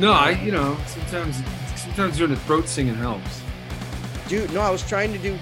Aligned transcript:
No, 0.00 0.12
I 0.12 0.30
you 0.30 0.50
know 0.50 0.78
sometimes 0.86 1.42
sometimes 1.76 2.16
doing 2.16 2.32
a 2.32 2.36
throat 2.36 2.66
singing 2.66 2.94
helps. 2.94 3.42
Dude, 4.28 4.50
no, 4.54 4.62
I 4.62 4.70
was 4.70 4.86
trying 4.88 5.12
to 5.12 5.18
do 5.18 5.38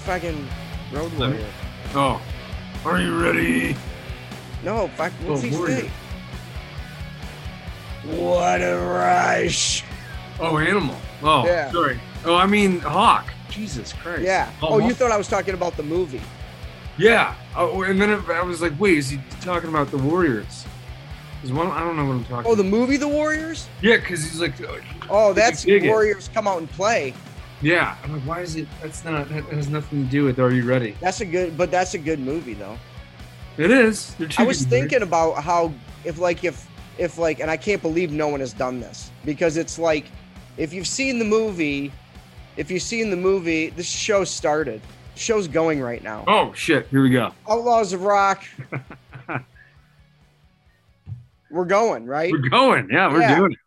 fucking 0.00 0.46
Road 0.92 1.10
me- 1.14 1.18
Warrior. 1.18 1.46
Oh, 1.94 2.20
are 2.84 3.00
you 3.00 3.18
ready? 3.18 3.74
No, 4.62 4.88
fuck. 4.88 5.12
What's 5.24 5.42
Oh, 5.42 5.46
he 5.46 5.52
say? 5.52 5.90
What 8.04 8.60
a 8.60 8.76
rush! 8.76 9.82
Oh, 10.38 10.58
animal. 10.58 10.96
Oh, 11.22 11.46
Yeah. 11.46 11.72
sorry. 11.72 11.98
Oh, 12.26 12.34
I 12.34 12.44
mean 12.44 12.80
hawk. 12.80 13.32
Jesus 13.48 13.94
Christ. 13.94 14.22
Yeah. 14.22 14.50
Oh, 14.62 14.74
oh 14.74 14.78
you 14.78 14.92
thought 14.92 15.10
I 15.10 15.16
was 15.16 15.28
talking 15.28 15.54
about 15.54 15.76
the 15.78 15.82
movie? 15.82 16.20
Yeah. 16.98 17.34
Oh, 17.56 17.82
and 17.82 17.98
then 18.00 18.10
I 18.30 18.42
was 18.42 18.60
like, 18.60 18.78
wait, 18.78 18.98
is 18.98 19.08
he 19.08 19.20
talking 19.40 19.70
about 19.70 19.90
the 19.90 19.98
Warriors? 19.98 20.66
One, 21.50 21.68
I 21.68 21.80
don't 21.80 21.96
know 21.96 22.04
what 22.04 22.12
I'm 22.12 22.24
talking. 22.26 22.50
Oh, 22.50 22.54
the 22.54 22.62
movie, 22.62 22.96
The 22.96 23.08
Warriors. 23.08 23.68
yeah, 23.80 23.96
because 23.96 24.22
he's 24.22 24.40
like, 24.40 24.60
uh, 24.60 24.76
Oh, 25.10 25.32
that's 25.32 25.64
dig 25.64 25.84
it. 25.84 25.88
Warriors 25.88 26.28
come 26.32 26.46
out 26.46 26.58
and 26.58 26.70
play. 26.70 27.14
yeah. 27.62 27.96
I'm 28.04 28.12
like, 28.12 28.22
why 28.22 28.40
is 28.42 28.54
it? 28.56 28.68
That's 28.80 29.04
not. 29.04 29.28
That 29.30 29.44
has 29.44 29.68
nothing 29.68 30.04
to 30.04 30.10
do 30.10 30.24
with. 30.24 30.38
Are 30.38 30.52
you 30.52 30.64
ready? 30.64 30.94
That's 31.00 31.20
a 31.20 31.24
good, 31.26 31.56
but 31.58 31.70
that's 31.70 31.94
a 31.94 31.98
good 31.98 32.20
movie 32.20 32.54
though. 32.54 32.76
It 33.58 33.70
is. 33.70 34.14
I 34.38 34.44
was 34.44 34.62
thinking 34.62 35.02
about 35.02 35.42
how 35.42 35.72
if 36.04 36.18
like 36.18 36.44
if 36.44 36.66
if 36.98 37.18
like 37.18 37.40
and 37.40 37.50
I 37.50 37.56
can't 37.56 37.82
believe 37.82 38.12
no 38.12 38.28
one 38.28 38.40
has 38.40 38.52
done 38.52 38.80
this 38.80 39.10
because 39.24 39.56
it's 39.56 39.78
like 39.78 40.06
if 40.56 40.72
you've 40.72 40.86
seen 40.86 41.18
the 41.18 41.24
movie, 41.24 41.92
if 42.56 42.70
you've 42.70 42.82
seen 42.82 43.10
the 43.10 43.16
movie, 43.16 43.70
this 43.70 43.86
show 43.88 44.24
started. 44.24 44.80
Show's 45.14 45.46
going 45.46 45.80
right 45.82 46.02
now. 46.02 46.24
Oh 46.26 46.54
shit! 46.54 46.86
Here 46.88 47.02
we 47.02 47.10
go. 47.10 47.32
Outlaws 47.48 47.92
of 47.92 48.02
Rock. 48.04 48.44
We're 51.52 51.64
going, 51.66 52.06
right? 52.06 52.32
We're 52.32 52.48
going. 52.48 52.88
Yeah, 52.90 53.12
we're 53.12 53.20
Yeah. 53.20 53.36
doing 53.36 53.52
it. 53.52 53.58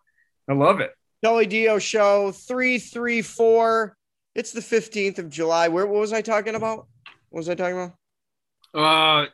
I 0.49 0.53
love 0.53 0.79
it. 0.79 0.91
Kelly 1.23 1.45
Dio 1.45 1.79
show 1.79 2.31
334. 2.31 3.95
It's 4.33 4.51
the 4.51 4.61
15th 4.61 5.19
of 5.19 5.29
July. 5.29 5.67
Where 5.69 5.85
what 5.85 5.99
was 6.01 6.11
I 6.13 6.21
talking 6.21 6.55
about? 6.55 6.87
What 7.29 7.39
was 7.39 7.49
I 7.49 7.55
talking 7.55 7.75
about? 7.77 7.93
Uh, 8.73 9.27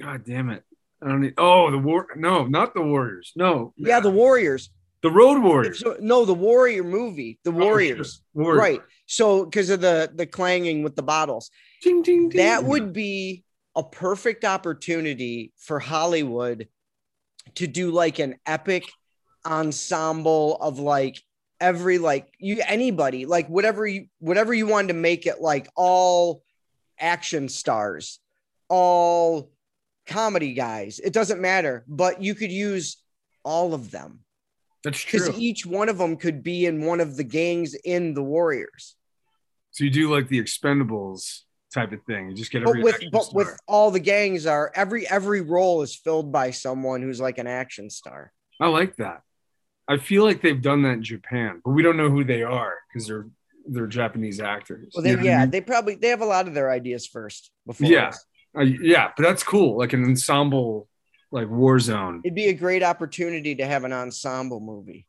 God 0.00 0.24
damn 0.24 0.50
it! 0.50 0.62
I 1.02 1.08
don't 1.08 1.20
need. 1.20 1.34
Oh, 1.36 1.70
the 1.70 1.78
war. 1.78 2.06
No, 2.16 2.46
not 2.46 2.72
the 2.74 2.80
Warriors. 2.82 3.32
No. 3.36 3.74
Yeah, 3.76 4.00
the 4.00 4.10
Warriors. 4.10 4.70
the 5.02 5.10
Road 5.10 5.42
Warriors. 5.42 5.82
No, 6.00 6.24
the 6.26 6.34
Warrior 6.34 6.84
movie. 6.84 7.38
The 7.44 7.50
Oh, 7.50 7.54
Warriors. 7.54 8.14
shit. 8.16 8.22
Warriors. 8.34 8.58
Right. 8.60 8.80
So 9.06 9.44
because 9.44 9.70
of 9.70 9.80
the 9.80 10.10
the 10.14 10.26
clanging 10.26 10.82
with 10.82 10.94
the 10.96 11.02
bottles. 11.02 11.50
Ding, 11.82 12.02
ding, 12.02 12.28
ding. 12.28 12.38
That 12.38 12.64
would 12.64 12.92
be 12.92 13.44
a 13.76 13.82
perfect 13.82 14.44
opportunity 14.44 15.52
for 15.58 15.78
Hollywood 15.78 16.68
to 17.56 17.66
do 17.66 17.90
like 17.90 18.18
an 18.18 18.36
epic 18.46 18.84
ensemble 19.46 20.56
of 20.56 20.78
like 20.78 21.22
every 21.60 21.98
like 21.98 22.32
you 22.38 22.62
anybody 22.66 23.26
like 23.26 23.48
whatever 23.48 23.86
you 23.86 24.06
whatever 24.18 24.52
you 24.54 24.66
wanted 24.66 24.88
to 24.88 24.94
make 24.94 25.26
it 25.26 25.40
like 25.40 25.68
all 25.76 26.42
action 26.98 27.48
stars 27.48 28.18
all 28.68 29.50
comedy 30.06 30.54
guys 30.54 30.98
it 30.98 31.12
doesn't 31.12 31.40
matter 31.40 31.84
but 31.88 32.22
you 32.22 32.34
could 32.34 32.52
use 32.52 32.96
all 33.44 33.72
of 33.74 33.90
them 33.90 34.20
That's 34.84 34.98
true. 35.00 35.20
because 35.20 35.38
each 35.38 35.64
one 35.64 35.88
of 35.88 35.98
them 35.98 36.16
could 36.16 36.42
be 36.42 36.66
in 36.66 36.84
one 36.84 37.00
of 37.00 37.16
the 37.16 37.24
gangs 37.24 37.74
in 37.74 38.14
the 38.14 38.22
warriors 38.22 38.96
So 39.70 39.84
you 39.84 39.90
do 39.90 40.10
like 40.12 40.28
the 40.28 40.42
Expendables 40.42 41.40
type 41.72 41.92
of 41.92 42.02
thing. 42.04 42.30
You 42.30 42.36
just 42.36 42.50
get 42.50 42.64
but 42.64 42.70
every 42.70 42.82
with 42.82 43.00
but 43.12 43.24
star. 43.24 43.36
with 43.36 43.58
all 43.66 43.90
the 43.90 44.00
gangs 44.00 44.46
are 44.46 44.70
every 44.74 45.08
every 45.08 45.40
role 45.40 45.82
is 45.82 45.94
filled 45.94 46.32
by 46.32 46.50
someone 46.50 47.02
who's 47.02 47.20
like 47.20 47.38
an 47.38 47.46
action 47.46 47.90
star. 47.90 48.32
I 48.60 48.68
like 48.68 48.96
that. 48.96 49.22
I 49.88 49.96
feel 49.98 50.24
like 50.24 50.40
they've 50.42 50.60
done 50.60 50.82
that 50.82 50.90
in 50.92 51.02
Japan, 51.02 51.60
but 51.64 51.72
we 51.72 51.82
don't 51.82 51.96
know 51.96 52.10
who 52.10 52.24
they 52.24 52.42
are 52.42 52.74
because 52.92 53.06
they're 53.08 53.26
they're 53.66 53.86
Japanese 53.86 54.40
actors. 54.40 54.92
Well, 54.94 55.04
You 55.04 55.10
they, 55.10 55.16
know 55.16 55.22
what 55.22 55.28
I 55.28 55.30
yeah, 55.32 55.40
mean? 55.42 55.50
they 55.50 55.60
probably 55.60 55.94
they 55.96 56.08
have 56.08 56.20
a 56.22 56.26
lot 56.26 56.48
of 56.48 56.54
their 56.54 56.70
ideas 56.70 57.06
first 57.06 57.50
before. 57.66 57.88
Yeah. 57.88 58.12
Uh, 58.56 58.62
yeah, 58.62 59.10
but 59.16 59.22
that's 59.22 59.42
cool. 59.44 59.78
Like 59.78 59.92
an 59.92 60.04
ensemble, 60.04 60.88
like 61.30 61.46
Warzone. 61.46 62.20
it'd 62.24 62.34
be 62.34 62.46
a 62.48 62.52
great 62.52 62.82
opportunity 62.82 63.54
to 63.56 63.64
have 63.66 63.84
an 63.84 63.92
ensemble 63.92 64.58
movie, 64.60 65.06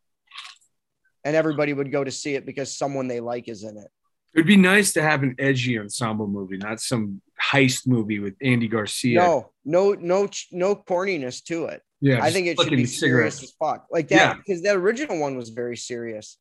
and 1.25 1.35
everybody 1.35 1.73
would 1.73 1.91
go 1.91 2.03
to 2.03 2.11
see 2.11 2.35
it 2.35 2.45
because 2.45 2.77
someone 2.77 3.07
they 3.07 3.19
like 3.19 3.47
is 3.49 3.63
in 3.63 3.77
it. 3.77 3.87
It'd 4.33 4.47
be 4.47 4.55
nice 4.57 4.93
to 4.93 5.01
have 5.01 5.23
an 5.23 5.35
edgy 5.39 5.77
ensemble 5.77 6.27
movie, 6.27 6.57
not 6.57 6.79
some 6.79 7.21
heist 7.41 7.85
movie 7.87 8.19
with 8.19 8.35
Andy 8.41 8.67
Garcia. 8.67 9.19
No, 9.19 9.51
no, 9.65 9.93
no, 9.93 10.29
no 10.51 10.75
corniness 10.75 11.43
to 11.45 11.65
it. 11.65 11.81
yeah, 11.99 12.23
I 12.23 12.31
think 12.31 12.47
it 12.47 12.59
should 12.59 12.69
be 12.69 12.85
serious 12.85 13.35
cigarettes. 13.35 13.43
as 13.43 13.51
fuck, 13.59 13.87
like 13.91 14.07
that, 14.09 14.15
Yeah. 14.15 14.33
because 14.35 14.61
that 14.63 14.75
original 14.77 15.19
one 15.19 15.35
was 15.35 15.49
very 15.49 15.75
serious. 15.75 16.37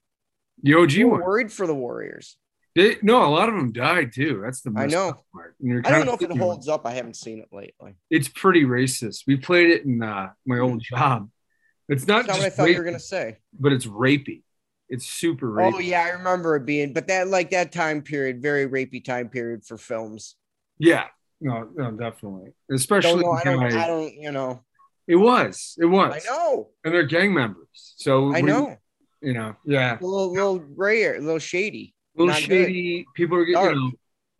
The 0.62 0.74
OG 0.74 1.04
one. 1.04 1.20
worried 1.20 1.50
for 1.52 1.66
the 1.66 1.74
Warriors. 1.74 2.36
They, 2.76 2.96
no, 3.02 3.24
a 3.24 3.26
lot 3.30 3.48
of 3.48 3.56
them 3.56 3.72
died 3.72 4.12
too. 4.12 4.40
That's 4.44 4.60
the 4.60 4.72
I 4.76 4.86
know. 4.86 5.14
part. 5.34 5.56
I 5.84 5.90
don't 5.90 6.06
know 6.06 6.14
if 6.14 6.22
it 6.22 6.36
holds 6.38 6.68
up. 6.68 6.86
I 6.86 6.92
haven't 6.92 7.16
seen 7.16 7.40
it 7.40 7.48
lately. 7.50 7.96
It's 8.10 8.28
pretty 8.28 8.62
racist. 8.64 9.24
We 9.26 9.36
played 9.36 9.70
it 9.70 9.84
in 9.84 10.00
uh, 10.02 10.30
my 10.46 10.58
old 10.60 10.80
job. 10.80 11.28
It's 11.88 12.06
not 12.06 12.26
That's 12.26 12.38
not 12.38 12.44
what 12.44 12.46
I 12.46 12.50
thought 12.50 12.70
you 12.70 12.78
were 12.78 12.84
gonna 12.84 13.00
say. 13.00 13.38
but 13.58 13.72
it's 13.72 13.86
rapey. 13.86 14.42
It's 14.90 15.06
super 15.06 15.60
oh, 15.60 15.70
rapey. 15.70 15.74
Oh 15.76 15.78
yeah, 15.78 16.02
I 16.02 16.08
remember 16.10 16.56
it 16.56 16.66
being, 16.66 16.92
but 16.92 17.06
that 17.08 17.28
like 17.28 17.50
that 17.50 17.70
time 17.72 18.02
period, 18.02 18.42
very 18.42 18.66
rapey 18.68 19.02
time 19.02 19.28
period 19.28 19.64
for 19.64 19.78
films. 19.78 20.34
Yeah, 20.78 21.06
no, 21.40 21.68
no, 21.74 21.92
definitely. 21.92 22.52
Don't 22.68 22.76
Especially 22.76 23.22
know, 23.22 23.32
I 23.32 23.44
don't, 23.44 23.62
I 23.72 23.86
don't, 23.86 24.12
you 24.14 24.32
know. 24.32 24.62
it 25.06 25.16
was, 25.16 25.76
it 25.78 25.86
was. 25.86 26.12
I 26.26 26.28
know, 26.28 26.70
and 26.84 26.92
they're 26.92 27.04
gang 27.06 27.32
members. 27.32 27.68
So 27.72 28.34
I 28.34 28.40
know. 28.40 28.76
you 29.22 29.32
know, 29.32 29.54
yeah, 29.64 29.96
A 29.98 30.04
little, 30.04 30.32
little 30.32 30.58
gray, 30.58 31.04
a 31.04 31.20
little 31.20 31.38
shady. 31.38 31.94
a 32.16 32.20
little 32.22 32.34
not 32.34 32.40
good. 32.48 32.66
shady. 32.66 33.06
People 33.14 33.38
are 33.38 33.44
getting, 33.44 33.62
you 33.62 33.74
know, 33.76 33.90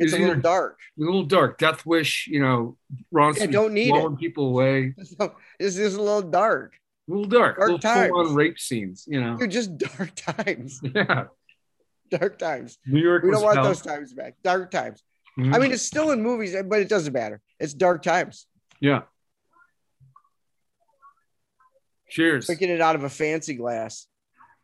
It's 0.01 0.13
Is 0.13 0.15
a 0.15 0.19
little 0.19 0.33
either- 0.33 0.43
dark. 0.43 0.79
a 0.99 1.03
little 1.03 1.25
dark. 1.25 1.59
Death 1.59 1.87
Wish, 1.87 2.27
you 2.27 2.41
know, 2.41 2.77
Bronson 3.13 3.53
Yeah, 3.53 3.61
don't 3.61 3.73
need 3.75 3.91
blowing 3.91 4.17
people 4.17 4.49
away. 4.49 4.95
This 5.61 5.77
is 5.77 5.95
a 5.95 6.03
little 6.03 6.29
dark. 6.29 6.73
Little 7.11 7.25
dark, 7.25 7.57
Dark 7.57 7.67
little 7.69 7.79
times. 7.81 8.13
on 8.15 8.35
rape 8.35 8.59
scenes. 8.59 9.05
You 9.09 9.21
know, 9.21 9.37
You're 9.39 9.49
just 9.49 9.77
dark 9.99 10.15
times. 10.15 10.81
yeah. 10.95 11.25
Dark 12.11 12.39
times. 12.39 12.79
New 12.87 13.01
York. 13.03 13.25
We 13.25 13.31
don't 13.33 13.43
want 13.43 13.57
hell. 13.57 13.65
those 13.65 13.83
times 13.83 14.15
back. 14.15 14.35
Dark 14.45 14.71
times. 14.71 15.03
Mhm. 15.39 15.55
I 15.55 15.59
mean, 15.59 15.73
it's 15.73 15.83
still 15.83 16.11
in 16.13 16.23
movies, 16.23 16.55
but 16.69 16.81
it 16.81 16.89
doesn't 16.89 17.13
matter. 17.13 17.41
It's 17.59 17.75
dark 17.75 18.03
times. 18.03 18.47
yeah. 18.81 19.03
Cheers. 22.09 22.47
Drinking 22.47 22.71
it 22.71 22.81
out 22.81 22.97
of 22.97 23.05
a 23.05 23.09
fancy 23.09 23.55
glass. 23.55 24.07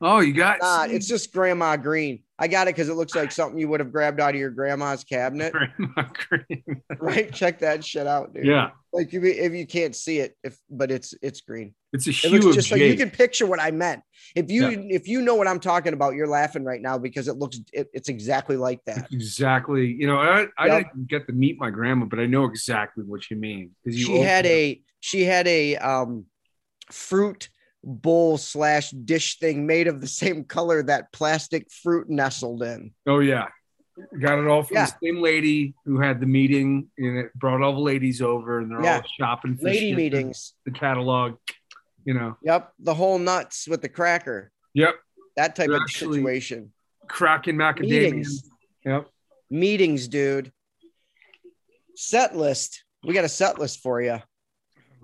Oh, 0.00 0.18
you 0.20 0.32
got 0.32 0.58
Nah, 0.60 0.84
it's 0.90 1.06
just 1.06 1.32
Grandma 1.32 1.76
Green. 1.76 2.22
I 2.38 2.48
got 2.48 2.68
it 2.68 2.74
because 2.74 2.88
it 2.88 2.94
looks 2.94 3.14
like 3.14 3.32
something 3.32 3.58
you 3.58 3.68
would 3.68 3.80
have 3.80 3.92
grabbed 3.92 4.20
out 4.20 4.34
of 4.34 4.40
your 4.40 4.50
grandma's 4.50 5.04
cabinet. 5.04 5.52
Grandma 5.76 6.08
Green. 6.28 6.82
Right? 7.00 7.32
Check 7.32 7.60
that 7.60 7.84
shit 7.84 8.06
out, 8.06 8.34
dude. 8.34 8.46
yeah, 8.46 8.70
Like 8.92 9.08
if 9.08 9.12
you, 9.14 9.30
if 9.30 9.52
you 9.52 9.66
can't 9.66 9.94
see 9.94 10.18
it, 10.18 10.36
if 10.44 10.58
but 10.70 10.90
it's 10.90 11.14
it's 11.22 11.40
green. 11.40 11.74
it's 11.92 12.06
a 12.06 12.10
It 12.10 12.16
hue 12.20 12.30
looks 12.32 12.46
of 12.46 12.54
just 12.54 12.72
like 12.72 12.80
you 12.80 12.94
can 12.94 13.10
picture 13.10 13.46
what 13.46 13.60
I 13.60 13.70
meant. 13.70 14.02
If 14.34 14.50
you 14.50 14.68
Yeah. 14.68 14.96
if 14.96 15.08
you 15.08 15.22
know 15.22 15.34
what 15.34 15.46
I'm 15.48 15.60
talking 15.60 15.92
about, 15.94 16.14
you're 16.14 16.26
laughing 16.26 16.64
right 16.64 16.80
now 16.80 16.98
because 16.98 17.28
it 17.28 17.36
looks 17.36 17.58
it, 17.72 17.88
it's 17.92 18.08
exactly 18.08 18.56
like 18.56 18.80
that. 18.86 19.10
exactly. 19.12 19.86
You 19.86 20.06
know, 20.06 20.18
I, 20.18 20.46
I 20.58 20.66
Yep. 20.66 20.92
didn't 20.92 21.08
get 21.08 21.26
to 21.26 21.32
meet 21.32 21.58
my 21.58 21.70
grandma, 21.70 22.06
but 22.06 22.18
I 22.18 22.26
know 22.26 22.44
exactly 22.44 23.04
what 23.04 23.30
you 23.30 23.36
mean. 23.36 23.70
you 23.84 23.92
She 23.92 24.18
had 24.18 24.46
a 24.46 24.82
she 25.00 25.24
had 25.24 25.46
a 25.48 25.76
um 25.76 26.26
fruit 26.90 27.48
bowl 27.86 28.36
slash 28.36 28.90
dish 28.90 29.38
thing 29.38 29.64
made 29.66 29.86
of 29.86 30.00
the 30.00 30.06
same 30.08 30.44
color 30.44 30.82
that 30.82 31.12
plastic 31.12 31.70
fruit 31.70 32.10
nestled 32.10 32.62
in. 32.62 32.92
Oh 33.06 33.20
yeah, 33.20 33.46
got 34.20 34.38
it 34.40 34.46
all 34.48 34.64
from 34.64 34.74
Yeah. 34.76 34.86
the 34.86 34.96
same 35.06 35.22
lady 35.22 35.74
who 35.84 36.00
had 36.00 36.20
the 36.20 36.26
meeting, 36.26 36.90
and 36.98 37.16
it 37.18 37.32
brought 37.34 37.62
all 37.62 37.72
the 37.74 37.80
ladies 37.80 38.20
over, 38.20 38.58
and 38.58 38.70
they're 38.70 38.82
Yeah. 38.82 38.96
all 38.96 39.08
shopping 39.18 39.56
for 39.56 39.66
Lady 39.66 39.94
meetings. 39.94 40.54
the 40.64 40.72
catalog. 40.72 41.36
You 42.04 42.14
know, 42.14 42.36
Yep. 42.42 42.72
The 42.80 42.94
whole 42.94 43.18
nuts 43.18 43.66
with 43.68 43.82
the 43.82 43.88
cracker. 43.88 44.50
yep, 44.74 44.94
That 45.36 45.54
type 45.56 45.68
They're 45.68 45.82
of 45.82 45.90
situation. 45.90 46.72
cracking 47.08 47.56
macadamia. 47.56 47.88
Meetings. 47.88 48.50
Yep. 48.84 49.08
Meetings, 49.50 50.08
dude. 50.08 50.52
Set 51.94 52.36
list. 52.36 52.84
We 53.04 53.14
got 53.14 53.24
a 53.24 53.28
set 53.28 53.58
list 53.58 53.80
for 53.80 54.00
you. 54.02 54.20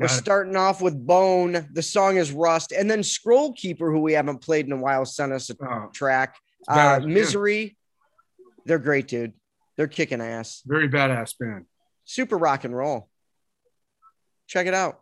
We're 0.03 0.09
Got 0.09 0.15
it. 0.17 0.19
starting 0.19 0.57
off 0.57 0.83
with 0.83 1.07
Bone. 1.07 1.69
The 1.73 1.83
song 1.83 2.17
is 2.17 2.33
Rust. 2.33 2.73
And 2.73 2.91
then 2.91 3.05
Scroll 3.05 3.53
Keeper, 3.53 3.93
who 3.93 4.01
we 4.01 4.15
haven't 4.15 4.39
played 4.39 4.67
in 4.67 4.73
a 4.73 4.77
while, 4.77 5.05
sent 5.05 5.33
us 5.33 5.49
a 5.49 5.55
Oh, 5.65 5.91
track. 5.95 6.35
Uh. 6.67 6.99
Misery. 7.05 7.77
They're 8.67 8.81
great, 8.81 9.07
dude. 9.07 9.33
They're 9.77 9.87
kicking 9.87 10.21
ass. 10.21 10.63
very 10.67 10.89
badass 10.89 11.35
band. 11.39 11.67
Super 12.05 12.37
rock 12.37 12.65
and 12.65 12.77
roll. 12.77 13.09
Check 14.49 14.67
it 14.67 14.75
out. 14.75 15.02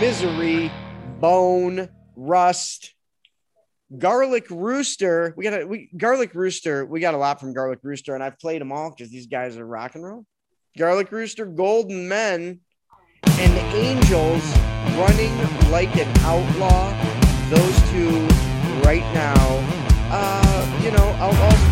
Misery, 0.00 0.72
Bone, 1.20 1.88
Rust, 2.16 2.94
Garlic 3.96 4.50
Rooster. 4.50 5.32
We 5.36 5.44
got 5.44 5.62
a 5.62 5.64
we 5.64 5.90
Garlic 5.96 6.34
Rooster. 6.34 6.84
We 6.84 6.98
got 6.98 7.14
a 7.14 7.16
lot 7.18 7.38
from 7.38 7.54
Garlic 7.54 7.78
Rooster, 7.84 8.14
and 8.16 8.22
I've 8.24 8.38
played 8.38 8.60
them 8.60 8.72
all 8.72 8.90
because 8.90 9.12
these 9.12 9.28
guys 9.28 9.56
are 9.56 9.64
rock 9.64 9.94
and 9.94 10.04
roll. 10.04 10.26
Garlic 10.76 11.12
Rooster, 11.12 11.46
Golden 11.46 12.08
Men, 12.08 12.60
and 13.24 13.52
Angels 13.76 14.42
running 14.98 15.36
like 15.70 15.94
an 15.96 16.08
outlaw. 16.20 16.92
Those 17.48 17.90
two 17.92 18.26
right 18.82 19.06
now, 19.14 19.36
uh, 20.10 20.80
you 20.82 20.90
know, 20.90 21.06
outlaws 21.20 21.71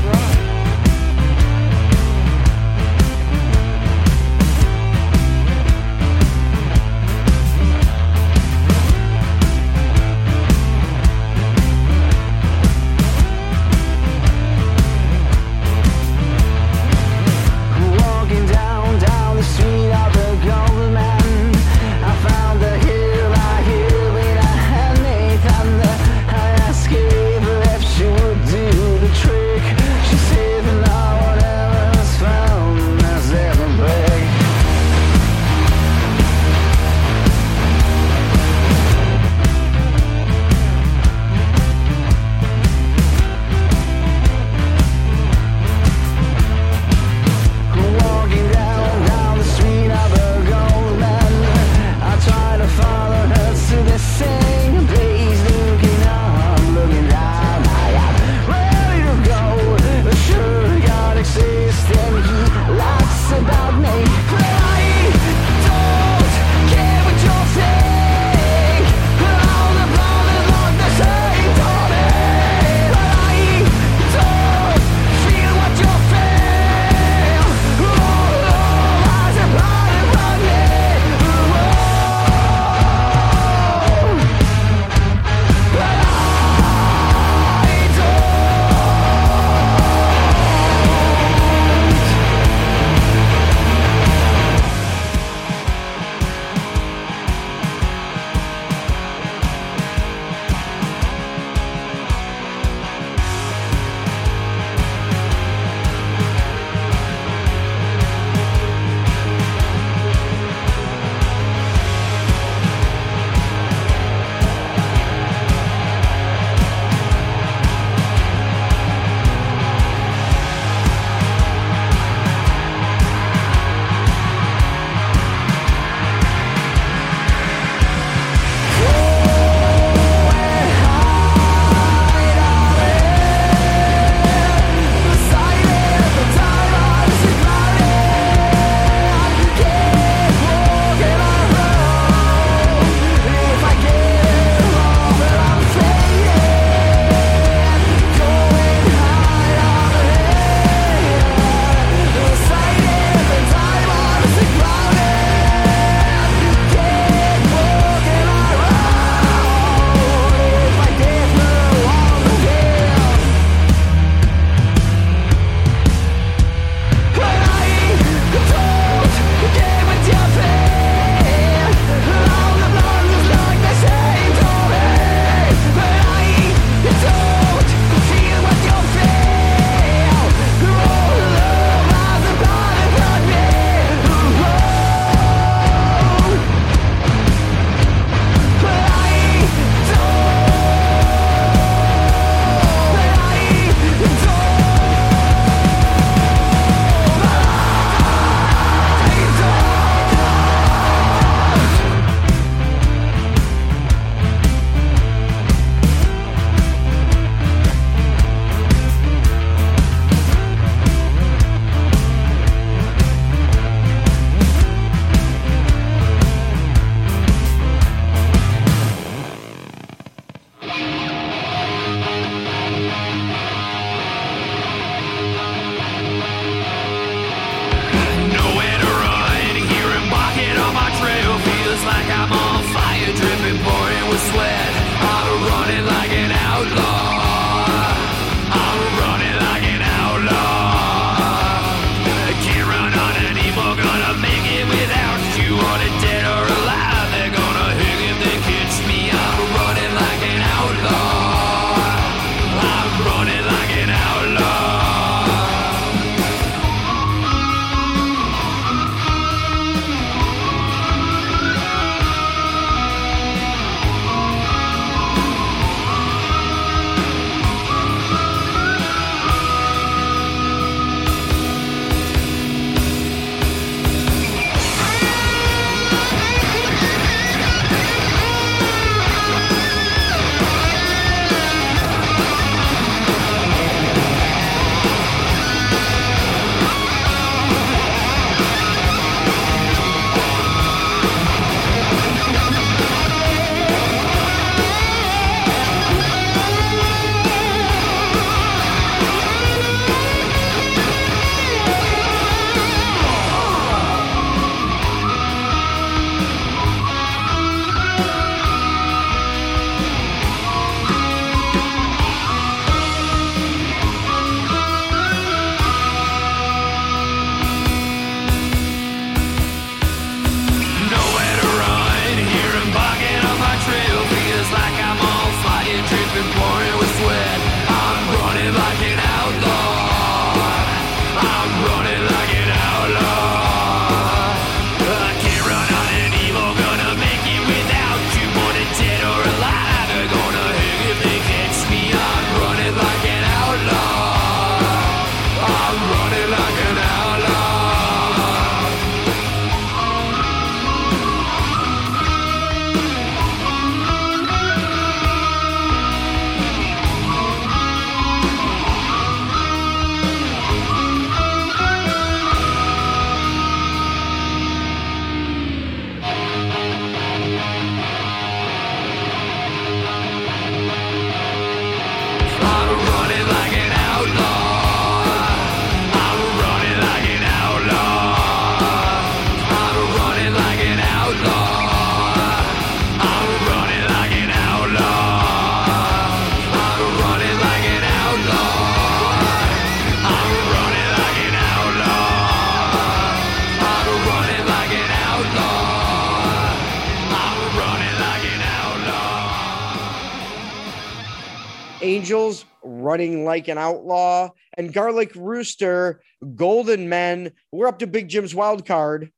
Running 402.91 403.25
Like 403.25 403.47
an 403.47 403.57
Outlaw, 403.57 404.31
and 404.55 404.73
Garlic 404.73 405.13
Rooster, 405.15 406.03
Golden 406.35 406.89
Men. 406.89 407.31
We're 407.53 407.69
up 407.69 407.79
to 407.79 407.87
Big 407.87 408.09
Jim's 408.09 408.35
wild 408.35 408.67
card. 408.67 409.13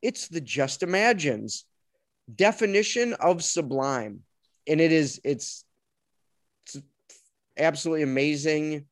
It's 0.00 0.28
the 0.28 0.40
Just 0.40 0.82
Imagines 0.82 1.66
definition 2.34 3.12
of 3.12 3.44
sublime, 3.44 4.20
and 4.66 4.80
it 4.80 4.90
is 4.90 5.20
it's 5.22 5.66
it's 6.64 6.82
absolutely 7.58 8.04
amazing 8.04 8.86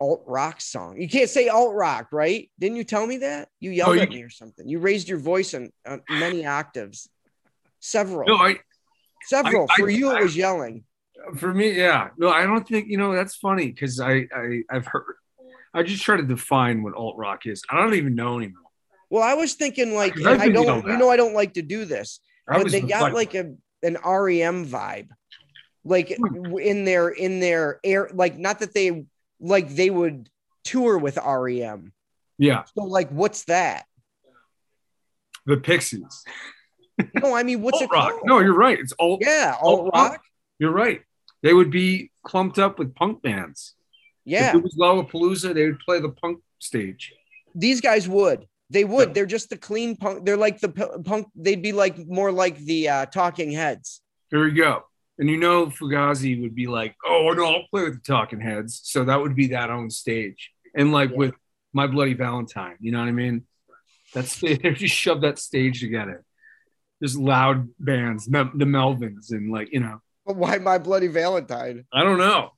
alt 0.00 0.22
rock 0.28 0.60
song. 0.60 1.00
You 1.00 1.08
can't 1.08 1.28
say 1.28 1.48
alt 1.48 1.74
rock, 1.74 2.12
right? 2.12 2.48
Didn't 2.60 2.76
you 2.76 2.84
tell 2.84 3.08
me 3.08 3.18
that? 3.18 3.48
You 3.58 3.70
oh, 3.70 3.74
yelled 3.74 3.88
Oh, 3.88 3.92
you 3.94 4.00
at 4.02 4.08
me 4.10 4.22
or 4.22 4.30
something. 4.30 4.68
You 4.68 4.78
raised 4.78 5.08
your 5.08 5.18
voice 5.18 5.52
on, 5.52 5.72
on 5.84 6.00
many 6.08 6.46
octaves, 6.46 7.08
several, 7.80 8.28
No, 8.28 8.36
I 8.36 8.60
several. 9.24 9.66
I- 9.68 9.80
For 9.80 9.90
you, 9.90 10.10
I- 10.12 10.20
it 10.20 10.22
was 10.22 10.36
yelling. 10.36 10.84
For 11.36 11.52
me, 11.54 11.72
yeah. 11.72 12.08
No, 12.16 12.28
I 12.30 12.44
don't 12.44 12.66
think 12.66 12.88
you 12.88 12.96
know. 12.98 13.14
That's 13.14 13.36
funny 13.36 13.68
because 13.70 14.00
I, 14.00 14.26
I 14.34 14.62
I've 14.70 14.86
heard. 14.86 15.14
I 15.72 15.82
just 15.82 16.02
try 16.04 16.16
to 16.16 16.22
define 16.22 16.82
what 16.82 16.94
alt 16.94 17.16
rock 17.16 17.46
is. 17.46 17.62
I 17.70 17.80
don't 17.80 17.94
even 17.94 18.14
know 18.14 18.36
anymore. 18.38 18.60
Well, 19.10 19.22
I 19.22 19.34
was 19.34 19.54
thinking 19.54 19.94
like 19.94 20.14
I 20.24 20.48
don't, 20.48 20.86
you 20.86 20.96
know, 20.96 21.10
I 21.10 21.16
don't 21.16 21.34
like 21.34 21.54
to 21.54 21.62
do 21.62 21.84
this, 21.84 22.20
I 22.48 22.62
but 22.62 22.70
they 22.72 22.80
got 22.80 23.12
like 23.12 23.34
a 23.34 23.54
an 23.82 23.98
REM 24.04 24.66
vibe, 24.66 25.08
like 25.84 26.16
Hmm. 26.16 26.56
in 26.58 26.84
their 26.84 27.08
in 27.08 27.40
their 27.40 27.80
air, 27.84 28.08
like 28.12 28.38
not 28.38 28.60
that 28.60 28.72
they 28.74 29.04
like 29.40 29.68
they 29.74 29.90
would 29.90 30.28
tour 30.64 30.96
with 30.96 31.18
REM. 31.18 31.92
yeah, 32.38 32.64
So 32.76 32.84
like, 32.84 33.10
what's 33.10 33.44
that? 33.44 33.84
the 35.46 35.56
Pixies. 35.58 36.24
No, 37.14 37.34
I 37.34 37.42
mean, 37.42 37.60
what's 37.60 37.74
alt 37.82 37.82
it 37.82 37.90
rock. 37.92 38.10
called? 38.12 38.22
No, 38.24 38.38
you're 38.38 38.54
right. 38.54 38.78
It's 38.78 38.92
alt. 38.98 39.20
yeah, 39.22 39.54
alt 39.60 39.80
alt 39.80 39.90
rock. 39.92 40.12
rock. 40.12 40.20
You're 40.58 40.72
right. 40.72 41.02
They 41.44 41.52
would 41.54 41.70
be 41.70 42.10
clumped 42.24 42.58
up 42.58 42.78
with 42.80 42.94
punk 42.96 43.22
bands. 43.22 43.74
Yeah, 44.24 44.48
If 44.48 44.54
it 44.56 44.62
was 44.64 44.74
Lollapalooza, 44.76 45.54
they 45.54 45.66
would 45.66 45.78
play 45.80 46.00
the 46.00 46.08
punk 46.08 46.40
stage. 46.58 47.12
these 47.54 47.80
guys 47.80 48.08
would. 48.08 48.46
They 48.70 48.84
would. 48.84 49.08
Yeah. 49.08 49.12
They're 49.14 49.26
just 49.36 49.50
the 49.50 49.58
clean 49.58 49.94
punk. 49.94 50.24
They're 50.24 50.38
like 50.38 50.58
the 50.58 50.70
p- 50.70 51.02
punk. 51.04 51.28
They'd 51.36 51.60
be 51.62 51.72
like 51.72 51.98
more 52.08 52.32
like 52.32 52.56
the 52.58 52.88
uh, 52.88 53.06
Talking 53.06 53.52
Heads. 53.52 54.00
There 54.30 54.48
you 54.48 54.56
go. 54.56 54.84
And 55.18 55.28
you 55.28 55.36
know, 55.36 55.66
Fugazi 55.66 56.40
would 56.42 56.54
be 56.56 56.66
like, 56.66 56.96
"Oh 57.06 57.30
no, 57.36 57.44
I'll 57.44 57.68
play 57.70 57.84
with 57.84 57.94
the 58.02 58.12
Talking 58.12 58.40
Heads." 58.40 58.80
So 58.82 59.04
that 59.04 59.20
would 59.20 59.36
be 59.36 59.48
that 59.48 59.68
own 59.70 59.90
stage. 59.90 60.50
And 60.74 60.90
like 60.92 61.10
Yeah. 61.10 61.16
with 61.18 61.34
My 61.74 61.86
Bloody 61.86 62.14
Valentine, 62.14 62.76
you 62.80 62.90
know 62.90 62.98
what 63.00 63.08
I 63.08 63.12
mean? 63.12 63.44
That's 64.14 64.40
they 64.40 64.56
just 64.56 64.94
shove 64.94 65.20
that 65.20 65.38
stage 65.38 65.78
together. 65.80 66.24
There's 67.00 67.16
loud 67.18 67.68
bands, 67.78 68.24
the 68.26 68.64
Melvins, 68.76 69.30
and 69.30 69.52
like 69.52 69.68
you 69.74 69.80
know, 69.80 70.00
But 70.26 70.36
why 70.36 70.58
my 70.58 70.78
bloody 70.78 71.08
Valentine? 71.08 71.84
I 71.92 72.02
don't 72.02 72.18
know, 72.18 72.50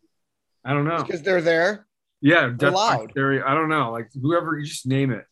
I 0.64 0.72
don't 0.72 0.84
know. 0.84 1.02
Because 1.02 1.22
they're 1.22 1.40
there. 1.42 1.86
Yeah, 2.22 2.50
They're 2.56 2.70
loud. 2.70 3.12
Theory. 3.12 3.42
I 3.42 3.54
don't 3.54 3.68
know, 3.68 3.92
like 3.92 4.08
whoever 4.20 4.58
you 4.58 4.64
just 4.64 4.86
name 4.86 5.10
it. 5.12 5.24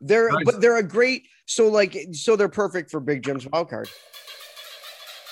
They're 0.00 0.30
Nice. 0.30 0.44
but 0.44 0.60
they're 0.60 0.76
a 0.76 0.82
great. 0.82 1.26
So 1.46 1.68
like 1.68 1.96
so 2.12 2.36
they're 2.36 2.48
perfect 2.48 2.90
for 2.90 3.00
Big 3.00 3.22
Jim's 3.24 3.46
wild 3.46 3.70
card 3.70 3.88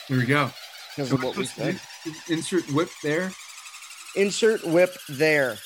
Here 0.09 0.17
we 0.19 0.25
go. 0.27 0.51
because 0.95 1.13
of 1.13 1.23
what 1.23 1.37
we 1.37 1.45
said. 1.47 1.79
Insert 2.29 2.65
whip 2.73 2.89
there. 3.03 3.31
Insert 4.17 4.65
whip 4.67 4.97
there. 5.09 5.59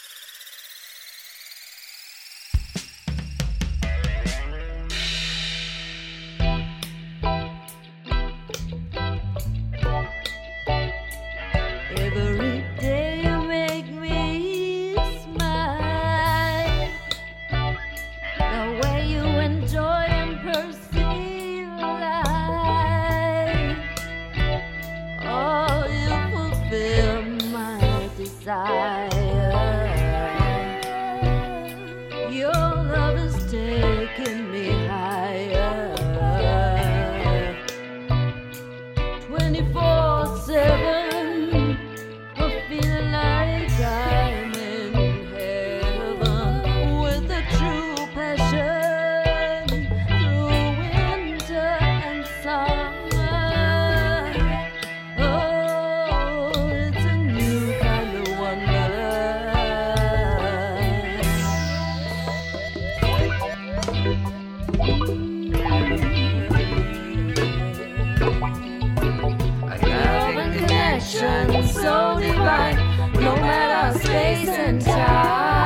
So 71.11 72.19
divine, 72.21 72.77
no 73.15 73.35
matter 73.35 73.99
space 73.99 74.49
and 74.49 74.81
time. 74.81 75.60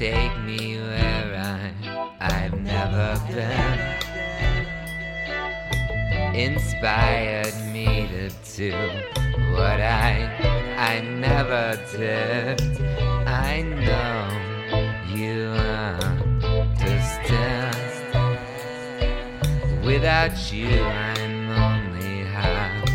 Take 0.00 0.38
me 0.46 0.78
where 0.78 1.36
I, 1.36 1.74
I've 2.20 2.58
never 2.58 3.20
been. 3.28 3.78
Inspired 6.34 7.54
me 7.70 8.08
to 8.08 8.30
do 8.56 8.72
what 9.52 9.78
I, 9.78 10.24
I 10.78 11.02
never 11.02 11.78
did. 11.92 12.62
I 13.28 13.60
know 13.60 14.30
you 15.14 15.52
understand. 16.72 17.76
Without 19.84 20.50
you, 20.50 20.82
I'm 20.82 21.50
only 21.50 22.24
half 22.24 22.86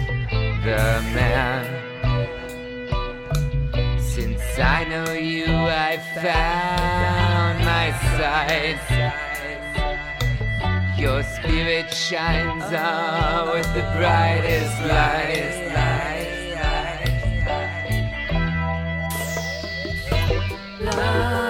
the 0.66 1.04
man. 1.14 1.64
Since 4.00 4.42
I 4.58 4.86
know 4.86 5.12
you, 5.14 5.46
I 5.46 5.98
found 6.16 6.85
sight. 8.18 8.80
Your 10.98 11.24
spirit 11.24 11.94
shines 11.94 12.72
out 12.74 13.54
with 13.54 13.74
the 13.74 13.82
brightest 13.98 14.82
light. 14.82 15.66
light, 20.86 21.45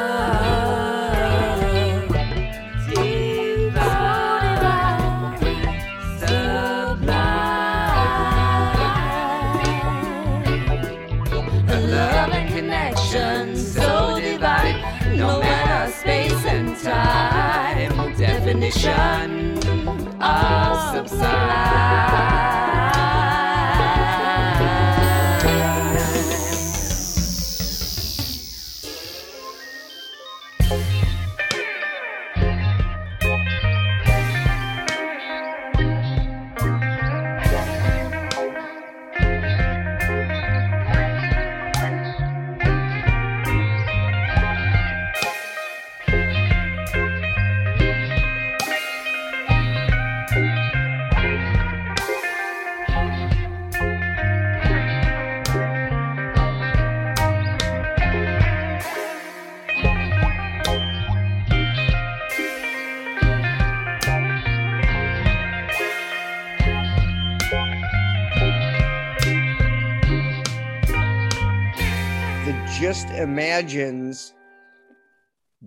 The 72.45 72.77
just 72.79 73.08
imagines 73.10 74.36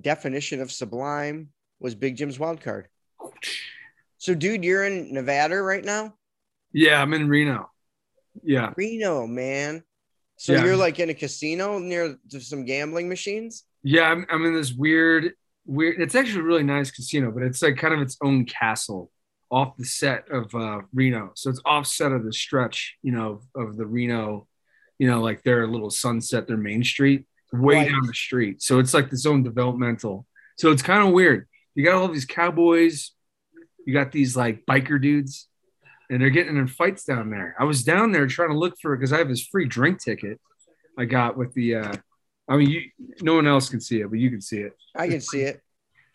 definition 0.00 0.60
of 0.60 0.70
sublime 0.70 1.48
was 1.80 1.96
Big 1.96 2.16
Jim's 2.16 2.38
wild 2.38 2.60
card. 2.60 2.86
So, 4.18 4.32
dude, 4.32 4.62
you're 4.64 4.84
in 4.84 5.12
Nevada 5.12 5.60
right 5.60 5.84
now? 5.84 6.14
Yeah, 6.72 7.02
I'm 7.02 7.12
in 7.14 7.28
Reno. 7.28 7.68
Yeah. 8.44 8.74
Reno, 8.76 9.26
man. 9.26 9.82
So 10.36 10.52
Yeah. 10.52 10.64
you're 10.64 10.76
like 10.76 11.00
in 11.00 11.10
a 11.10 11.14
casino 11.14 11.80
near 11.80 12.16
some 12.28 12.64
gambling 12.64 13.08
machines? 13.08 13.64
Yeah, 13.82 14.04
I'm, 14.04 14.24
I'm 14.30 14.46
in 14.46 14.54
this 14.54 14.72
weird, 14.72 15.32
weird. 15.66 16.00
It's 16.00 16.14
actually 16.14 16.42
a 16.42 16.44
really 16.44 16.62
nice 16.62 16.92
casino, 16.92 17.32
but 17.32 17.42
it's 17.42 17.60
like 17.60 17.76
kind 17.76 17.92
of 17.92 18.00
its 18.00 18.16
own 18.22 18.44
castle 18.44 19.10
off 19.50 19.76
the 19.76 19.84
set 19.84 20.30
of 20.30 20.54
uh, 20.54 20.82
Reno. 20.94 21.32
So 21.34 21.50
it's 21.50 21.60
offset 21.64 22.12
of 22.12 22.24
the 22.24 22.32
stretch, 22.32 22.98
you 23.02 23.10
know, 23.10 23.40
of 23.56 23.76
the 23.76 23.86
Reno, 23.86 24.46
you 24.98 25.06
know, 25.08 25.20
like 25.20 25.42
their 25.42 25.66
little 25.66 25.90
sunset, 25.90 26.46
their 26.46 26.56
main 26.56 26.82
street, 26.84 27.26
way 27.52 27.76
Right. 27.76 27.88
down 27.90 28.06
the 28.06 28.14
street. 28.14 28.62
So 28.62 28.78
it's 28.78 28.92
like 28.94 29.10
this 29.10 29.26
own 29.26 29.42
developmental. 29.42 30.26
So 30.56 30.70
it's 30.70 30.82
kind 30.82 31.06
of 31.06 31.14
weird. 31.14 31.46
You 31.74 31.84
got 31.84 31.94
all 31.94 32.08
these 32.08 32.24
cowboys, 32.26 33.12
you 33.86 33.92
got 33.94 34.10
these 34.12 34.36
like 34.36 34.66
biker 34.66 35.00
dudes, 35.00 35.48
and 36.10 36.20
they're 36.20 36.30
getting 36.30 36.56
in 36.56 36.66
fights 36.66 37.04
down 37.04 37.30
there. 37.30 37.54
I 37.58 37.64
was 37.64 37.84
down 37.84 38.12
there 38.12 38.26
trying 38.26 38.50
to 38.50 38.58
look 38.58 38.74
for 38.82 38.92
it 38.94 38.98
because 38.98 39.12
I 39.12 39.18
have 39.18 39.28
this 39.28 39.46
free 39.46 39.66
drink 39.66 40.02
ticket 40.02 40.40
I 40.98 41.04
got 41.04 41.36
with 41.36 41.54
the. 41.54 41.76
uh 41.76 41.92
I 42.50 42.56
mean, 42.56 42.70
you 42.70 42.80
no 43.22 43.34
one 43.34 43.46
else 43.46 43.68
can 43.68 43.80
see 43.80 44.00
it, 44.00 44.08
but 44.10 44.18
you 44.18 44.30
can 44.30 44.40
see 44.40 44.58
it. 44.60 44.72
I 44.96 45.06
can 45.06 45.20
see 45.20 45.42
it. 45.42 45.60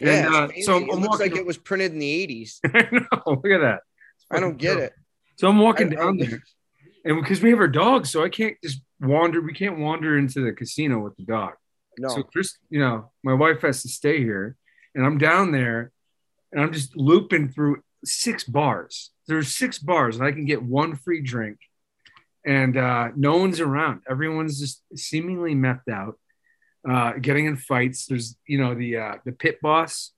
And, 0.02 0.10
Yeah, 0.10 0.36
uh, 0.36 0.50
so. 0.64 0.78
I'm 0.78 0.90
it 0.90 0.96
looks 0.96 1.20
like 1.20 1.36
it 1.36 1.46
was 1.46 1.58
printed 1.60 1.92
in 1.94 2.00
the 2.00 2.28
80s. 2.28 2.60
I 2.66 2.90
know. 2.92 3.22
Look 3.28 3.46
at 3.46 3.62
that. 3.62 3.82
I 4.32 4.40
don't 4.40 4.58
get 4.58 4.78
it. 4.80 4.94
So 5.38 5.48
I'm 5.48 5.60
walking 5.60 5.94
I- 5.94 5.96
down 6.02 6.20
I- 6.22 6.26
there, 6.26 6.44
and 7.06 7.22
because 7.22 7.42
we 7.42 7.50
have 7.50 7.60
our 7.60 7.68
dog, 7.68 8.06
so 8.06 8.24
I 8.24 8.30
can't 8.30 8.56
just 8.64 8.82
wander. 9.00 9.42
We 9.42 9.54
can't 9.54 9.80
wander 9.80 10.18
into 10.18 10.42
the 10.42 10.54
casino 10.54 11.00
with 11.00 11.16
the 11.18 11.24
dog. 11.24 11.54
No. 11.98 12.10
So 12.10 12.24
Chris, 12.24 12.58
you 12.70 12.80
know, 12.80 13.12
my 13.24 13.34
wife 13.34 13.62
has 13.62 13.82
to 13.84 13.90
stay 13.90 14.20
here, 14.20 14.56
and 14.96 15.06
I'm 15.06 15.18
down 15.18 15.52
there, 15.52 15.92
and 16.52 16.62
I'm 16.62 16.72
just 16.72 16.96
looping 16.96 17.50
through 17.50 17.84
six 18.06 18.44
bars. 18.44 19.12
There's 19.28 19.54
six 19.54 19.80
bars, 19.80 20.18
and 20.18 20.26
I 20.26 20.32
can 20.32 20.46
get 20.46 20.64
one 20.64 20.96
free 20.96 21.22
drink, 21.22 21.58
and 22.46 22.78
uh, 22.78 23.10
no 23.16 23.38
one's 23.38 23.60
around. 23.60 24.02
Everyone's 24.10 24.60
just 24.60 24.82
seemingly 24.96 25.56
methed 25.56 25.90
out, 25.92 26.20
uh, 26.90 27.14
getting 27.14 27.46
in 27.46 27.58
fights. 27.58 28.06
There's, 28.06 28.38
you 28.48 28.60
know, 28.60 28.76
the 28.76 28.98
uh, 28.98 29.16
the 29.26 29.32
pit 29.34 29.60
boss 29.62 30.12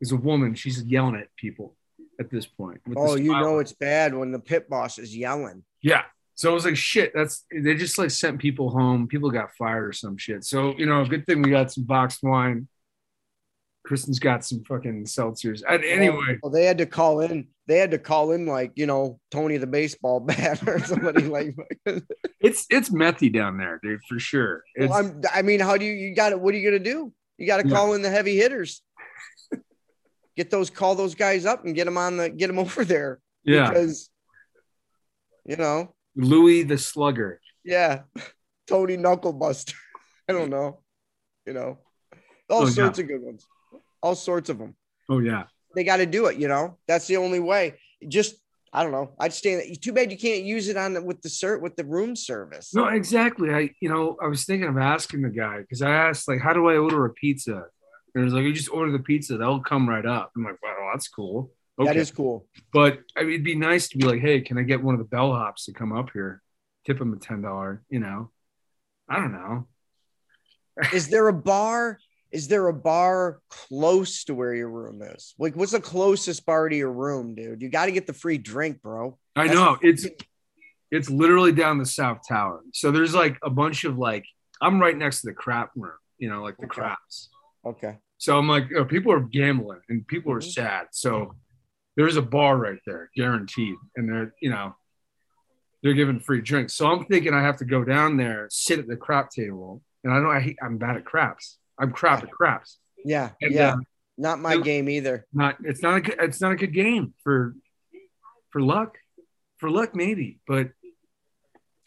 is 0.00 0.12
a 0.12 0.16
woman. 0.16 0.54
She's 0.54 0.82
yelling 0.82 1.16
at 1.16 1.34
people 1.36 1.74
at 2.20 2.30
this 2.30 2.46
point. 2.46 2.80
oh, 2.96 3.16
you 3.16 3.32
know 3.32 3.58
it's 3.58 3.72
bad 3.72 4.14
when 4.14 4.32
the 4.32 4.38
pit 4.38 4.68
boss 4.68 4.98
is 4.98 5.16
yelling. 5.16 5.64
Yeah. 5.82 6.02
So 6.38 6.52
I 6.52 6.54
was 6.54 6.64
like, 6.64 6.76
shit, 6.76 7.10
that's 7.12 7.44
they 7.52 7.74
just 7.74 7.98
like 7.98 8.12
sent 8.12 8.38
people 8.38 8.70
home. 8.70 9.08
People 9.08 9.28
got 9.28 9.56
fired 9.56 9.88
or 9.88 9.92
some 9.92 10.16
shit. 10.16 10.44
So, 10.44 10.72
you 10.78 10.86
know, 10.86 11.04
good 11.04 11.26
thing 11.26 11.42
we 11.42 11.50
got 11.50 11.72
some 11.72 11.82
boxed 11.82 12.22
wine. 12.22 12.68
Kristen's 13.84 14.20
got 14.20 14.44
some 14.44 14.62
fucking 14.62 15.06
seltzers. 15.06 15.62
And 15.68 15.82
anyway, 15.82 16.38
well, 16.40 16.52
they 16.52 16.64
had 16.64 16.78
to 16.78 16.86
call 16.86 17.22
in. 17.22 17.48
They 17.66 17.78
had 17.78 17.90
to 17.90 17.98
call 17.98 18.30
in 18.30 18.46
like 18.46 18.70
you 18.76 18.86
know 18.86 19.18
Tony 19.32 19.56
the 19.56 19.66
baseball 19.66 20.20
bat 20.20 20.62
or 20.68 20.78
somebody 20.78 21.22
like. 21.22 21.56
it's 22.40 22.66
it's 22.70 22.90
methy 22.90 23.32
down 23.32 23.58
there, 23.58 23.80
dude, 23.82 23.98
for 24.08 24.20
sure. 24.20 24.62
It's, 24.76 24.90
well, 24.90 24.98
I'm, 25.00 25.20
I 25.34 25.42
mean, 25.42 25.58
how 25.58 25.76
do 25.76 25.84
you 25.84 25.92
you 25.92 26.14
got 26.14 26.30
it? 26.30 26.40
What 26.40 26.54
are 26.54 26.58
you 26.58 26.70
gonna 26.70 26.78
do? 26.78 27.12
You 27.36 27.48
got 27.48 27.62
to 27.62 27.68
Yeah. 27.68 27.74
call 27.74 27.94
in 27.94 28.02
the 28.02 28.10
heavy 28.10 28.36
hitters. 28.36 28.82
get 30.36 30.50
those, 30.50 30.70
call 30.70 30.94
those 30.94 31.16
guys 31.16 31.46
up 31.46 31.64
and 31.64 31.74
get 31.74 31.86
them 31.86 31.98
on 31.98 32.16
the, 32.16 32.30
get 32.30 32.46
them 32.46 32.58
over 32.60 32.84
there 32.84 33.18
yeah. 33.44 33.68
because, 33.68 34.08
you 35.44 35.56
know, 35.56 35.94
Louis 36.16 36.62
the 36.64 36.78
Slugger. 36.78 37.40
yeah, 37.64 38.02
Tony 38.66 38.96
Knucklebuster. 38.96 39.74
I 40.28 40.32
don't 40.32 40.50
know, 40.50 40.80
you 41.46 41.52
know, 41.54 41.78
all 42.50 42.62
Oh, 42.62 42.64
yeah. 42.66 42.70
sorts 42.72 42.98
of 42.98 43.08
good 43.08 43.22
ones, 43.22 43.46
all 44.02 44.14
sorts 44.14 44.50
of 44.50 44.58
them. 44.58 44.74
Oh 45.08 45.20
yeah. 45.20 45.44
They 45.74 45.84
got 45.84 45.98
to 45.98 46.06
do 46.06 46.26
it. 46.26 46.38
You 46.38 46.48
know, 46.48 46.78
that's 46.88 47.06
the 47.06 47.18
only 47.18 47.40
way. 47.40 47.74
Just 48.08 48.36
I 48.72 48.82
don't 48.82 48.92
know. 48.92 49.12
I'd 49.18 49.32
stand. 49.32 49.62
Too 49.82 49.92
bad 49.92 50.10
you 50.10 50.18
can't 50.18 50.44
use 50.44 50.68
it 50.68 50.76
on 50.76 50.92
the, 50.94 51.02
with 51.02 51.22
the 51.22 51.28
cert 51.28 51.60
with 51.62 51.76
the 51.76 51.84
room 51.84 52.14
service. 52.16 52.74
No, 52.74 52.86
exactly. 52.88 53.50
I 53.54 53.70
you 53.80 53.88
know, 53.88 54.16
I 54.22 54.26
was 54.28 54.44
thinking 54.44 54.68
of 54.68 54.76
asking 54.76 55.22
the 55.22 55.30
guy 55.30 55.60
because 55.60 55.80
I 55.82 55.90
asked 55.90 56.28
like, 56.28 56.40
how 56.40 56.52
do 56.52 56.68
I 56.68 56.76
order 56.76 57.04
a 57.06 57.10
pizza? 57.10 57.64
And 58.14 58.24
was 58.24 58.32
like, 58.34 58.44
you 58.44 58.52
just 58.52 58.70
order 58.70 58.90
the 58.92 58.98
pizza, 58.98 59.36
they'll 59.36 59.60
come 59.60 59.88
right 59.88 60.04
up. 60.04 60.32
I'm 60.36 60.42
like, 60.44 60.60
wow, 60.62 60.90
that's 60.92 61.08
cool. 61.08 61.52
That 61.86 61.96
is 61.96 62.10
cool. 62.10 62.46
But 62.72 63.00
I 63.16 63.22
mean, 63.22 63.30
it'd 63.34 63.44
be 63.44 63.54
nice 63.54 63.88
to 63.90 63.98
be 63.98 64.04
like, 64.04 64.20
hey, 64.20 64.40
can 64.40 64.58
I 64.58 64.62
get 64.62 64.82
one 64.82 64.94
of 64.94 64.98
the 64.98 65.16
bellhops 65.16 65.64
to 65.66 65.72
come 65.72 65.92
up 65.92 66.10
here? 66.12 66.42
Tip 66.86 67.00
him 67.00 67.12
a 67.12 67.16
ten 67.16 67.42
dollar. 67.42 67.82
You 67.88 68.00
know, 68.00 68.30
I 69.08 69.16
don't 69.16 69.32
know. 69.32 69.66
Is 70.92 71.08
there 71.08 71.28
a 71.28 71.32
bar? 71.32 71.98
Is 72.30 72.48
there 72.48 72.68
a 72.68 72.74
bar 72.74 73.40
close 73.48 74.24
to 74.24 74.34
where 74.34 74.54
your 74.54 74.68
room 74.68 75.00
is? 75.02 75.34
Like, 75.38 75.56
what's 75.56 75.72
the 75.72 75.80
closest 75.80 76.44
bar 76.44 76.68
to 76.68 76.76
your 76.76 76.92
room, 76.92 77.34
dude? 77.34 77.62
You 77.62 77.70
got 77.70 77.86
to 77.86 77.92
get 77.92 78.06
the 78.06 78.12
free 78.12 78.36
drink, 78.36 78.82
bro. 78.82 79.18
I 79.34 79.46
That's 79.46 79.54
know 79.54 79.78
it's 79.82 80.06
it's 80.90 81.08
literally 81.10 81.52
down 81.52 81.78
the 81.78 81.86
south 81.86 82.18
tower. 82.28 82.62
So 82.74 82.90
there's 82.90 83.14
like 83.14 83.38
a 83.42 83.50
bunch 83.50 83.84
of 83.84 83.98
like 83.98 84.24
I'm 84.60 84.80
right 84.80 84.96
next 84.96 85.22
to 85.22 85.28
the 85.28 85.32
crap 85.34 85.70
room. 85.76 85.92
You 86.18 86.28
know, 86.28 86.42
like 86.42 86.56
the 86.58 86.66
Okay. 86.66 86.80
craps. 86.80 87.28
okay. 87.64 87.98
So 88.18 88.36
I'm 88.36 88.48
like, 88.48 88.64
oh, 88.76 88.84
people 88.84 89.12
are 89.12 89.20
gambling 89.20 89.80
and 89.88 90.04
people 90.06 90.32
are 90.32 90.40
Mhm. 90.40 90.52
sad. 90.52 90.86
So 90.90 91.34
there's 91.98 92.16
a 92.16 92.22
bar 92.22 92.56
right 92.56 92.78
there, 92.86 93.10
guaranteed, 93.14 93.74
and 93.96 94.08
they're 94.08 94.32
you 94.40 94.48
know 94.50 94.74
they're 95.82 95.92
giving 95.94 96.20
free 96.20 96.40
drinks. 96.40 96.72
So 96.74 96.86
I'm 96.86 97.04
thinking 97.04 97.34
I 97.34 97.42
have 97.42 97.58
to 97.58 97.64
go 97.66 97.84
down 97.84 98.16
there, 98.16 98.46
sit 98.50 98.78
at 98.78 98.86
the 98.88 98.96
crap 98.96 99.30
table, 99.30 99.82
and 100.04 100.12
I 100.14 100.20
know 100.20 100.30
I 100.30 100.40
hate, 100.40 100.58
I'm 100.62 100.78
bad 100.78 100.96
at 100.96 101.04
craps. 101.04 101.58
I'm 101.78 101.92
crap 101.92 102.22
at 102.24 102.30
craps. 102.32 102.78
Yeah, 103.04 103.30
And, 103.40 103.52
yeah. 103.54 103.74
uh, 103.74 103.76
Not 104.16 104.40
my 104.40 104.54
it- 104.54 104.64
game 104.64 104.88
either. 104.88 105.26
not 105.32 105.56
it's 105.62 105.82
not 105.82 105.96
a 105.96 106.00
good 106.00 106.16
it's 106.20 106.40
not 106.40 106.52
a 106.52 106.56
good 106.56 106.72
game 106.72 107.14
for 107.22 107.54
for 108.50 108.60
luck 108.60 108.96
for 109.58 109.68
luck 109.70 109.94
maybe 109.94 110.40
but 110.46 110.70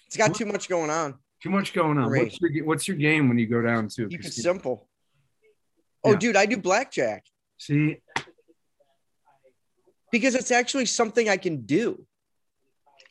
It's 0.08 0.16
got 0.18 0.36
too 0.36 0.46
much 0.46 0.70
going 0.70 0.90
on. 0.90 1.16
too 1.44 1.50
much 1.50 1.74
going 1.74 1.98
on 1.98 2.10
what's 2.12 2.38
your, 2.40 2.66
what's 2.66 2.88
your 2.88 2.98
game 2.98 3.28
when 3.30 3.38
you 3.38 3.48
go 3.48 3.62
down 3.62 3.88
to 3.96 4.08
Keep 4.08 4.24
it 4.26 4.34
simple. 4.34 4.88
Oh, 6.04 6.12
Yeah. 6.12 6.18
dude, 6.20 6.36
I 6.38 6.46
do 6.46 6.56
blackjack 6.58 7.26
see 7.58 7.98
because 10.12 10.36
it's 10.36 10.52
actually 10.52 10.86
something 10.86 11.30
I 11.30 11.38
can 11.38 11.66
do. 11.66 12.06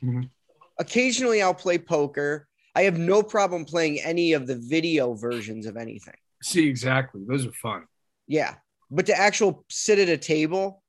Mhm. 0.03 0.31
Occasionally, 0.79 1.43
I'll 1.43 1.55
play 1.55 1.79
poker. 1.79 2.47
I 2.75 2.83
have 2.83 2.99
no 2.99 3.23
problem 3.23 3.65
playing 3.65 4.01
any 4.01 4.33
of 4.33 4.47
the 4.47 4.57
video 4.57 5.15
versions 5.15 5.67
of 5.67 5.77
anything. 5.77 6.15
see 6.43 6.67
exactly 6.67 7.21
those 7.29 7.45
are 7.45 7.53
fun 7.53 7.85
Yeah. 8.27 8.55
But 8.91 9.07
to 9.07 9.15
actual 9.15 9.65
sit 9.69 9.99
at 9.99 10.09
a 10.09 10.17
table, 10.17 10.83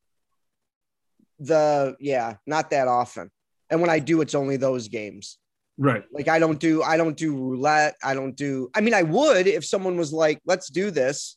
the 1.38 1.94
yeah, 2.00 2.36
not 2.46 2.70
that 2.70 2.88
often. 2.88 3.30
And 3.68 3.80
when 3.80 3.90
I 3.90 3.98
do, 3.98 4.20
it's 4.22 4.34
only 4.34 4.56
those 4.56 4.88
games. 4.88 5.38
Right. 5.78 6.04
Like 6.12 6.28
I 6.28 6.38
don't 6.38 6.58
do 6.58 6.82
I 6.82 6.96
don't 6.96 7.16
do 7.16 7.36
roulette. 7.36 7.96
I 8.02 8.14
don't 8.14 8.34
do 8.36 8.70
I 8.74 8.80
mean 8.80 8.94
I 8.94 9.02
would 9.02 9.46
if 9.46 9.64
someone 9.64 9.96
was 9.98 10.12
like, 10.12 10.40
let's 10.46 10.68
do 10.70 10.90
this. 10.90 11.36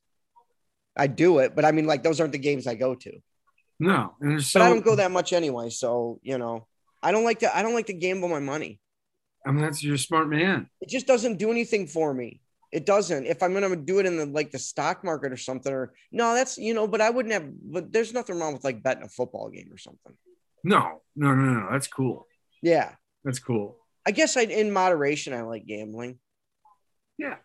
I'd 0.95 1.15
do 1.15 1.39
it, 1.39 1.55
but 1.55 1.65
I 1.65 1.71
mean 1.71 1.85
like 1.85 2.03
those 2.03 2.19
aren't 2.21 2.31
the 2.33 2.39
games 2.39 2.67
I 2.67 2.75
go 2.75 2.95
to. 2.95 3.11
No. 3.79 4.15
And 4.21 4.41
so, 4.43 4.59
But 4.59 4.65
I 4.65 4.69
don't 4.69 4.85
go 4.85 4.95
that 4.95 5.11
much 5.11 5.33
anyway. 5.33 5.69
So, 5.69 6.19
you 6.23 6.37
know, 6.37 6.67
I 7.03 7.11
don't 7.11 7.23
like 7.23 7.39
to 7.39 7.55
I 7.55 7.61
don't 7.61 7.73
like 7.73 7.87
to 7.87 7.93
gamble 7.93 8.29
my 8.29 8.39
money. 8.39 8.79
I 9.45 9.51
mean, 9.51 9.61
that's 9.61 9.83
you're 9.83 9.95
a 9.95 9.99
smart 9.99 10.29
man. 10.29 10.69
It 10.81 10.89
just 10.89 11.07
doesn't 11.07 11.37
do 11.37 11.51
anything 11.51 11.87
for 11.87 12.13
me. 12.13 12.41
It 12.71 12.85
doesn't. 12.85 13.25
If 13.25 13.43
I'm 13.43 13.53
gonna 13.53 13.75
do 13.75 13.99
it 13.99 14.05
in 14.05 14.17
the 14.17 14.25
like 14.25 14.51
the 14.51 14.59
stock 14.59 15.03
market 15.03 15.31
or 15.31 15.37
something, 15.37 15.71
or 15.71 15.93
no, 16.11 16.33
that's 16.33 16.57
you 16.57 16.73
know, 16.73 16.87
but 16.87 17.01
I 17.01 17.09
wouldn't 17.09 17.33
have 17.33 17.47
but 17.71 17.93
there's 17.93 18.13
nothing 18.13 18.39
wrong 18.39 18.53
with 18.53 18.63
like 18.63 18.83
betting 18.83 19.03
a 19.03 19.09
football 19.09 19.49
game 19.49 19.69
or 19.71 19.77
something. 19.77 20.13
No, 20.63 21.01
no, 21.15 21.35
no, 21.35 21.53
no. 21.53 21.67
That's 21.71 21.87
cool. 21.87 22.27
Yeah. 22.61 22.93
That's 23.23 23.39
cool. 23.39 23.77
I 24.05 24.11
guess 24.11 24.35
I 24.35 24.41
in 24.41 24.71
moderation 24.71 25.33
I 25.33 25.41
like 25.41 25.65
gambling. 25.65 26.19
Yeah. 27.17 27.35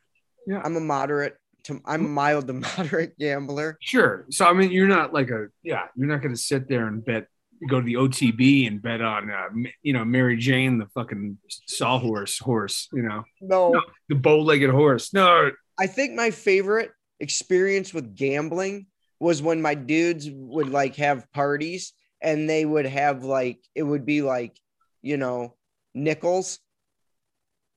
Yeah. 0.46 0.62
I'm 0.64 0.76
a 0.76 0.80
moderate 0.80 1.36
to 1.64 1.80
I'm 1.86 2.04
a 2.04 2.08
mild 2.08 2.46
to 2.48 2.52
moderate 2.78 3.18
gambler. 3.18 3.76
Sure. 3.80 4.26
So 4.30 4.46
I 4.46 4.52
mean, 4.52 4.70
you're 4.70 4.88
not 4.88 5.12
like 5.12 5.30
a 5.30 5.46
yeah. 5.62 5.86
You're 5.96 6.08
not 6.08 6.22
going 6.22 6.34
to 6.34 6.40
sit 6.40 6.68
there 6.68 6.86
and 6.86 7.04
bet. 7.04 7.26
Go 7.68 7.78
to 7.78 7.84
the 7.84 7.94
OTB 7.94 8.66
and 8.66 8.80
bet 8.80 9.02
on 9.02 9.30
uh, 9.30 9.48
you 9.82 9.92
know 9.92 10.02
Mary 10.02 10.38
Jane, 10.38 10.78
the 10.78 10.86
fucking 10.94 11.36
sawhorse 11.66 12.38
horse. 12.38 12.88
You 12.92 13.02
know 13.02 13.24
No, 13.42 13.72
No. 13.72 13.82
the 14.08 14.14
bow-legged 14.14 14.70
horse. 14.70 15.12
No, 15.12 15.50
I 15.78 15.86
think 15.86 16.14
my 16.14 16.30
favorite 16.30 16.90
experience 17.20 17.92
with 17.92 18.16
gambling 18.16 18.86
was 19.18 19.42
when 19.42 19.60
my 19.60 19.74
dudes 19.74 20.26
would 20.32 20.70
like 20.70 20.96
have 20.96 21.30
parties 21.32 21.92
and 22.22 22.48
they 22.48 22.64
would 22.64 22.86
have 22.86 23.24
like 23.24 23.58
it 23.74 23.82
would 23.82 24.06
be 24.06 24.22
like, 24.22 24.56
you 25.02 25.18
know, 25.18 25.54
nickels. 25.94 26.60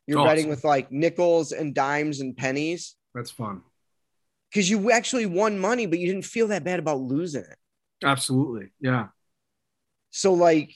You're 0.08 0.20
Awesome. 0.20 0.30
betting 0.30 0.50
with 0.50 0.64
like 0.64 0.92
nickels 0.94 1.52
and 1.52 1.74
dimes 1.76 2.22
and 2.22 2.36
pennies 2.38 2.96
that's 3.14 3.32
fun. 3.32 3.62
Because 4.54 4.70
you 4.70 4.92
actually 4.92 5.26
won 5.26 5.58
money, 5.58 5.88
but 5.88 5.98
you 5.98 6.06
didn't 6.08 6.26
feel 6.26 6.48
that 6.50 6.64
bad 6.64 6.78
about 6.80 7.00
losing 7.00 7.42
it. 7.42 7.58
Absolutely. 8.04 8.70
Yeah. 8.80 9.08
So 10.12 10.34
like 10.34 10.76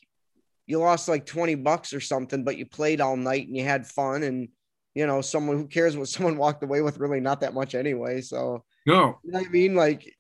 you 0.66 0.80
lost 0.80 1.08
like 1.08 1.26
20 1.28 1.56
bucks 1.56 1.94
or 1.94 2.00
something, 2.00 2.44
but 2.44 2.58
you 2.58 2.66
played 2.66 3.02
all 3.02 3.16
night 3.16 3.48
and 3.48 3.56
you 3.56 3.64
had 3.64 3.86
fun 3.86 4.24
and 4.24 4.50
you 4.96 5.06
know, 5.06 5.22
someone 5.22 5.58
who 5.58 5.68
cares 5.68 5.96
what 5.96 6.08
someone 6.08 6.38
walked 6.38 6.64
away 6.64 6.82
with 6.82 6.98
really 6.98 7.20
not 7.20 7.42
that 7.42 7.54
much 7.54 7.76
anyway. 7.76 8.22
So 8.22 8.64
No. 8.88 9.20
you 9.24 9.32
know 9.32 9.40
what 9.40 9.48
I 9.48 9.52
mean? 9.52 9.76
Like 9.76 10.12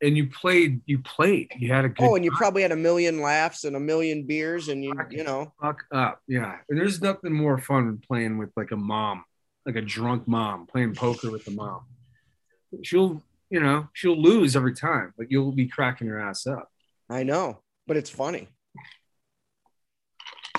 And 0.00 0.16
you 0.16 0.28
played. 0.28 0.80
You 0.86 1.00
played. 1.00 1.50
You 1.58 1.72
had 1.72 1.84
a 1.84 1.88
good. 1.88 2.04
Oh, 2.04 2.14
and 2.14 2.24
you 2.24 2.30
probably 2.30 2.62
had 2.62 2.70
a 2.70 2.76
million 2.76 3.20
laughs 3.20 3.64
and 3.64 3.74
a 3.74 3.80
million 3.80 4.26
beers, 4.26 4.68
and 4.68 4.82
you, 4.84 4.92
you 5.10 5.24
know, 5.24 5.52
fuck 5.60 5.84
up. 5.92 6.20
Yeah. 6.28 6.56
And 6.68 6.78
there's 6.78 7.00
nothing 7.02 7.32
more 7.32 7.58
fun 7.58 7.86
than 7.86 7.98
playing 7.98 8.38
with 8.38 8.50
like 8.56 8.70
a 8.70 8.76
mom, 8.76 9.24
like 9.66 9.76
a 9.76 9.80
drunk 9.82 10.28
mom, 10.28 10.66
playing 10.66 10.94
poker 10.94 11.30
with 11.30 11.44
the 11.44 11.50
mom. 11.52 11.80
She'll, 12.82 13.22
you 13.50 13.60
know, 13.60 13.88
she'll 13.92 14.20
lose 14.20 14.56
every 14.56 14.74
time, 14.74 15.12
but 15.16 15.30
you'll 15.30 15.52
be 15.52 15.68
cracking 15.68 16.06
your 16.06 16.20
ass 16.20 16.46
up. 16.46 16.68
I 17.10 17.22
know, 17.22 17.60
but 17.86 17.96
it's 17.96 18.10
funny. 18.10 18.48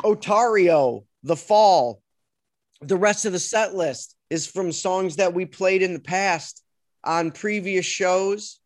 Otario, 0.03 1.05
The 1.23 1.35
Fall. 1.35 2.01
The 2.81 2.97
rest 2.97 3.25
of 3.25 3.31
the 3.31 3.39
set 3.39 3.73
list 3.73 4.15
is 4.29 4.45
from 4.45 4.71
songs 4.71 5.15
that 5.15 5.33
we 5.33 5.45
played 5.45 5.81
in 5.81 5.93
the 5.93 5.99
past 5.99 6.63
on 7.03 7.31
previous 7.31 7.85
shows, 7.85 8.59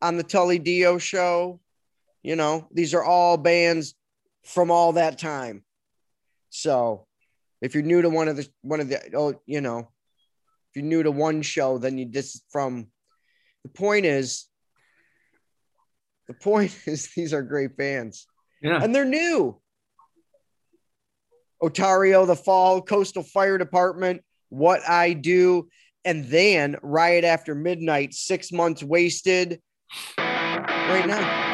on 0.00 0.16
the 0.16 0.22
Tully 0.22 0.58
Dio 0.58 0.98
show. 0.98 1.60
You 2.22 2.36
know, 2.36 2.68
these 2.72 2.94
are 2.94 3.04
all 3.04 3.36
bands 3.36 3.94
from 4.44 4.70
all 4.70 4.92
that 4.92 5.18
time. 5.18 5.64
So 6.50 7.06
if 7.60 7.74
you're 7.74 7.82
new 7.82 8.02
to 8.02 8.10
one 8.10 8.28
of 8.28 8.36
the 8.36 8.48
one 8.62 8.80
of 8.80 8.88
the 8.88 9.00
oh, 9.14 9.40
you 9.46 9.60
know, 9.60 9.80
if 9.80 10.76
you're 10.76 10.84
new 10.84 11.02
to 11.02 11.10
one 11.10 11.42
show, 11.42 11.78
then 11.78 11.98
you 11.98 12.08
this 12.08 12.36
is 12.36 12.42
from 12.50 12.88
the 13.64 13.68
point 13.70 14.06
is 14.06 14.46
the 16.28 16.34
point 16.34 16.76
is 16.86 17.10
these 17.16 17.32
are 17.34 17.42
great 17.42 17.76
bands 17.76 18.26
Yeah. 18.62 18.82
and 18.82 18.94
they're 18.94 19.04
new. 19.04 19.60
Otario, 21.62 22.26
The 22.26 22.36
Fall, 22.36 22.82
Coastal 22.82 23.22
Fire 23.22 23.56
Department, 23.58 24.22
What 24.50 24.80
I 24.88 25.14
Do, 25.14 25.68
and 26.04 26.26
then 26.26 26.76
Riot 26.82 27.24
After 27.24 27.54
Midnight, 27.54 28.12
Six 28.12 28.52
Months 28.52 28.82
Wasted. 28.82 29.60
Right 30.18 31.06
now. 31.06 31.53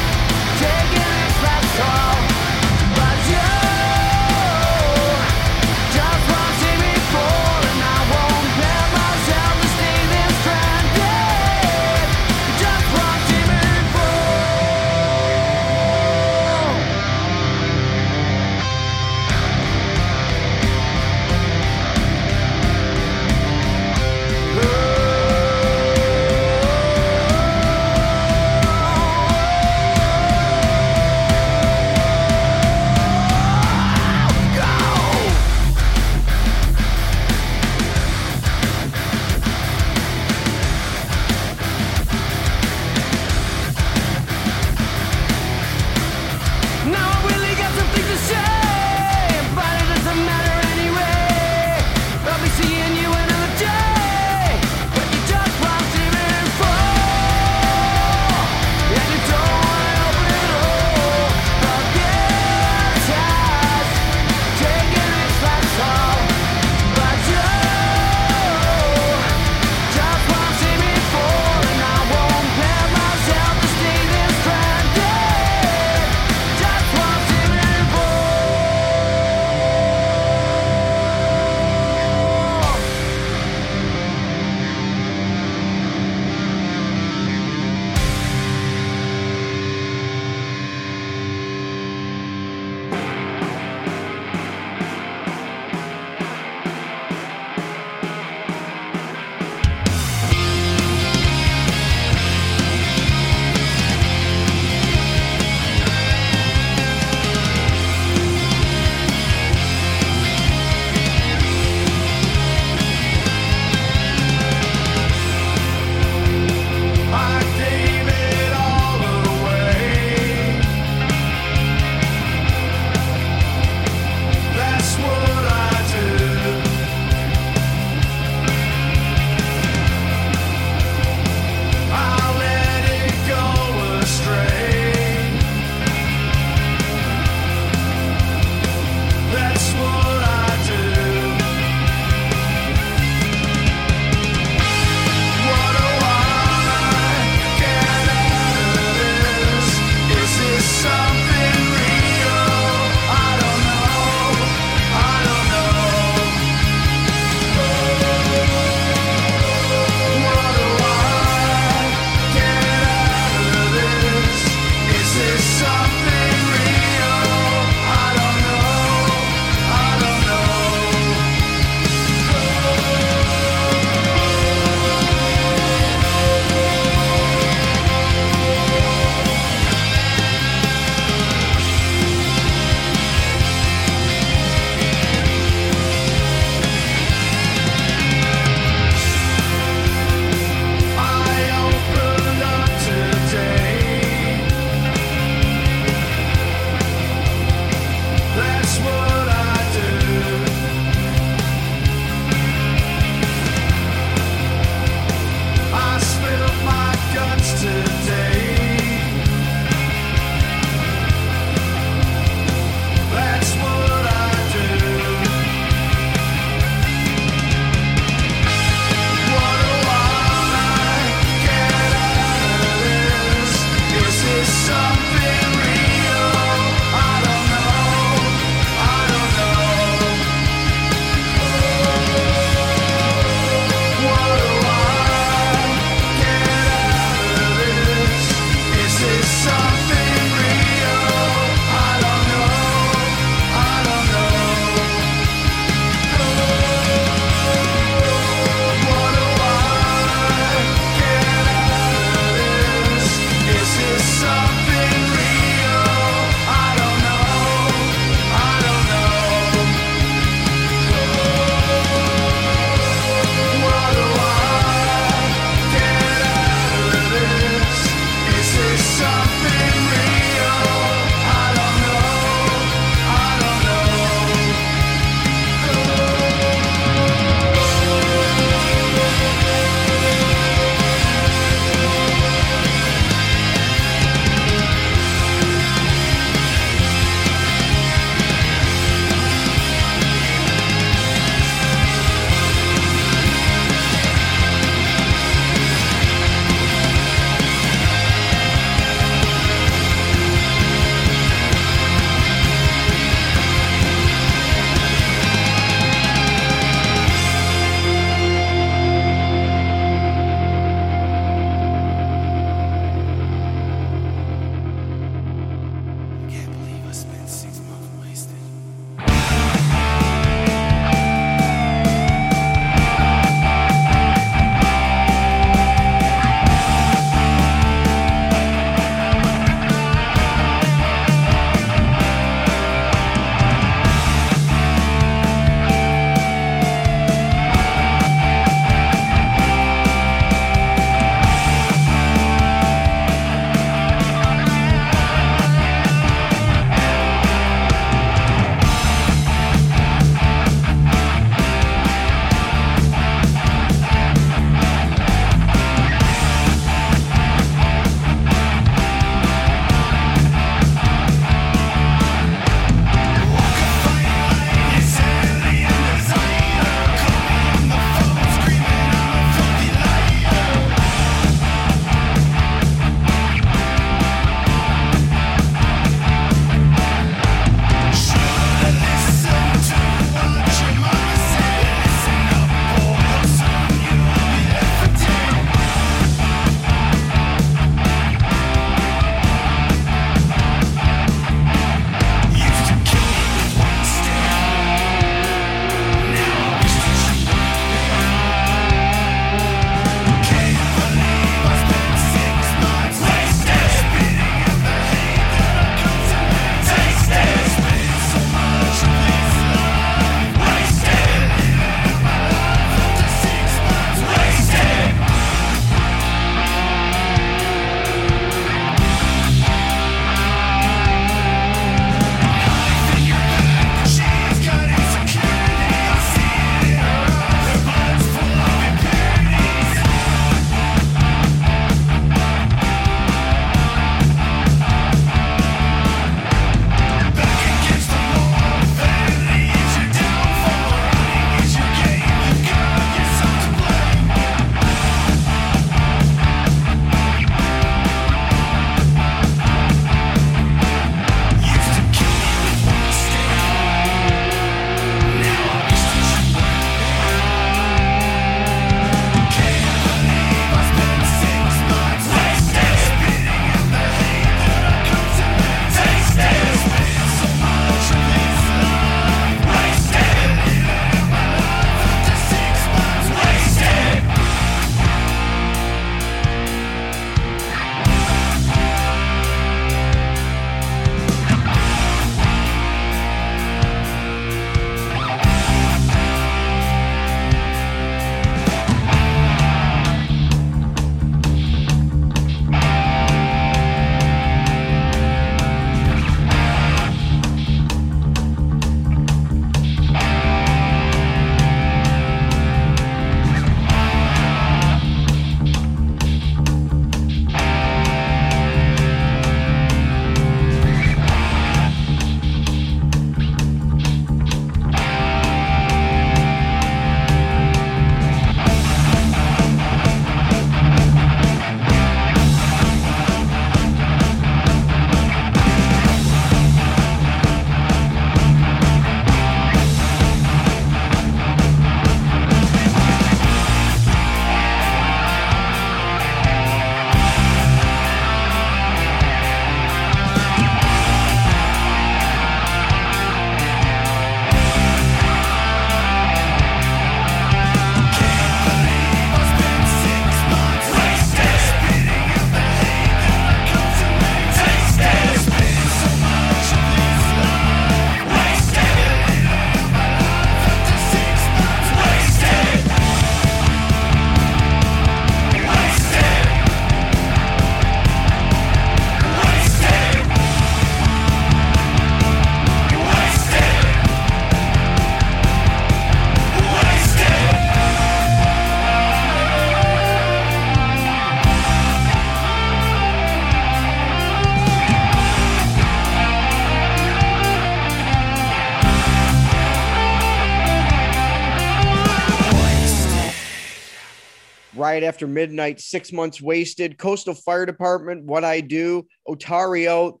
Right 594.76 594.84
After 594.84 595.06
Midnight, 595.06 595.58
Six 595.58 595.90
Months 595.90 596.20
Wasted, 596.20 596.76
Coastal 596.76 597.14
Fire 597.14 597.46
Department, 597.46 598.04
What 598.04 598.24
I 598.24 598.42
Do, 598.42 598.86
Otario, 599.08 600.00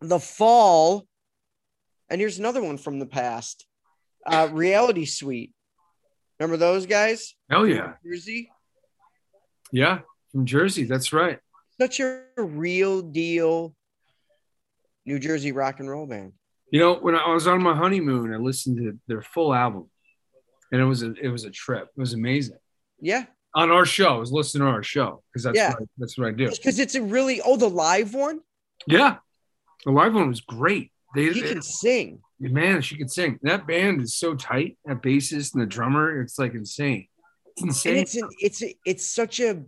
The 0.00 0.18
Fall, 0.18 1.06
and 2.08 2.18
here's 2.18 2.38
another 2.38 2.62
one 2.62 2.78
from 2.78 2.98
the 2.98 3.04
past 3.04 3.66
uh, 4.24 4.48
Reality 4.50 5.04
Suite. 5.04 5.52
Remember 6.38 6.56
those 6.56 6.86
guys? 6.86 7.34
Hell 7.50 7.66
yeah. 7.66 7.92
Jersey? 8.02 8.50
Yeah. 9.70 9.98
From 10.32 10.46
Jersey. 10.46 10.84
That's 10.84 11.12
right. 11.12 11.38
Such 11.78 12.00
a 12.00 12.22
real 12.38 13.02
deal 13.02 13.74
New 15.04 15.18
Jersey 15.18 15.52
rock 15.52 15.78
and 15.80 15.90
roll 15.90 16.06
band. 16.06 16.32
You 16.72 16.80
know, 16.80 16.94
when 16.94 17.14
I 17.14 17.34
was 17.34 17.46
on 17.46 17.62
my 17.62 17.76
honeymoon, 17.76 18.32
I 18.32 18.38
listened 18.38 18.78
to 18.78 18.98
their 19.08 19.20
full 19.20 19.52
album. 19.52 19.90
And 20.72 20.80
it 20.80 20.86
was 20.86 21.02
a 21.02 21.12
it 21.20 21.28
was 21.28 21.44
a 21.44 21.50
trip. 21.50 21.88
It 21.94 22.00
was 22.00 22.14
amazing. 22.14 22.56
Yeah. 22.98 23.26
On 23.54 23.70
our 23.70 23.84
show. 23.84 24.14
I 24.14 24.18
was 24.18 24.30
listening 24.30 24.66
to 24.66 24.72
our 24.72 24.82
show 24.82 25.22
because 25.32 25.42
that's 25.44 25.56
Yeah. 25.56 25.70
what 25.70 25.82
I, 25.82 25.86
that's 25.98 26.18
what 26.18 26.28
I 26.28 26.30
do. 26.32 26.50
Because 26.50 26.78
it's 26.78 26.94
a 26.94 27.02
really, 27.02 27.40
oh, 27.40 27.56
the 27.56 27.68
live 27.68 28.14
one? 28.14 28.40
Yeah. 28.86 29.16
The 29.84 29.90
live 29.92 30.14
one 30.14 30.28
was 30.28 30.40
great. 30.40 30.92
They, 31.16 31.32
He 31.32 31.42
can 31.42 31.60
sing. 31.62 32.20
man, 32.38 32.80
she 32.80 32.96
could 32.96 33.10
sing. 33.10 33.38
That 33.42 33.66
band 33.66 34.02
is 34.02 34.14
so 34.14 34.34
tight. 34.36 34.78
That 34.84 35.02
bassist 35.02 35.54
and 35.54 35.62
the 35.62 35.66
drummer, 35.66 36.20
it's 36.22 36.38
like 36.38 36.54
insane. 36.54 37.08
It's 37.56 37.62
insane. 37.62 37.92
and 37.92 38.02
it's 38.02 38.14
an, 38.14 38.28
it's 38.38 38.62
a, 38.62 38.74
it's 38.84 39.10
such 39.10 39.40
a 39.40 39.64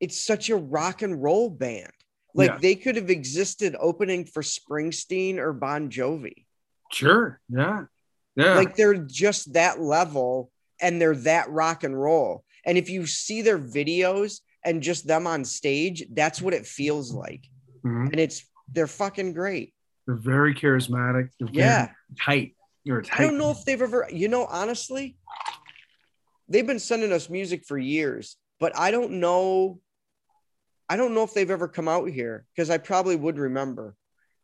it's 0.00 0.20
such 0.20 0.50
a 0.50 0.56
rock 0.56 1.02
and 1.02 1.22
roll 1.22 1.48
band. 1.48 1.92
Like 2.34 2.50
Yeah. 2.50 2.58
they 2.60 2.74
could 2.74 2.96
have 2.96 3.08
existed 3.10 3.76
opening 3.78 4.24
for 4.24 4.42
Springsteen 4.42 5.36
or 5.38 5.52
Bon 5.52 5.88
Jovi. 5.90 6.44
sure. 6.92 7.40
Yeah. 7.48 7.84
Yeah. 8.34 8.54
Like 8.54 8.74
they're 8.74 8.94
just 8.94 9.52
that 9.52 9.80
level 9.80 10.50
and 10.80 11.00
they're 11.00 11.14
that 11.14 11.48
rock 11.50 11.84
and 11.84 11.98
roll. 11.98 12.43
And 12.66 12.78
if 12.78 12.88
you 12.88 13.06
see 13.06 13.42
their 13.42 13.58
videos 13.58 14.40
and 14.64 14.82
just 14.82 15.06
them 15.06 15.26
on 15.26 15.44
stage, 15.44 16.04
that's 16.12 16.40
what 16.40 16.54
it 16.54 16.66
feels 16.66 17.12
like. 17.12 17.44
Mhm. 17.84 18.10
And 18.10 18.20
it's 18.20 18.44
they're 18.72 18.86
fucking 18.86 19.34
great. 19.34 19.74
They're 20.06 20.16
very 20.16 20.54
charismatic. 20.54 21.30
They're 21.38 21.48
Yeah. 21.52 21.90
tight. 22.18 22.56
They're 22.84 23.02
tight. 23.02 23.20
I 23.20 23.22
don't 23.24 23.38
know 23.38 23.50
if 23.50 23.64
they've 23.64 23.80
ever, 23.80 24.08
you 24.10 24.28
know, 24.28 24.46
honestly, 24.46 25.16
they've 26.48 26.66
been 26.66 26.78
sending 26.78 27.12
us 27.12 27.28
music 27.28 27.64
for 27.66 27.76
years, 27.78 28.36
but 28.58 28.76
I 28.78 28.90
don't 28.90 29.12
know. 29.12 29.80
I 30.88 30.96
don't 30.96 31.14
know 31.14 31.22
if 31.24 31.32
they've 31.32 31.50
ever 31.50 31.68
come 31.68 31.88
out 31.88 32.08
here 32.10 32.44
because 32.54 32.68
I 32.70 32.78
probably 32.78 33.16
would 33.16 33.38
remember 33.38 33.96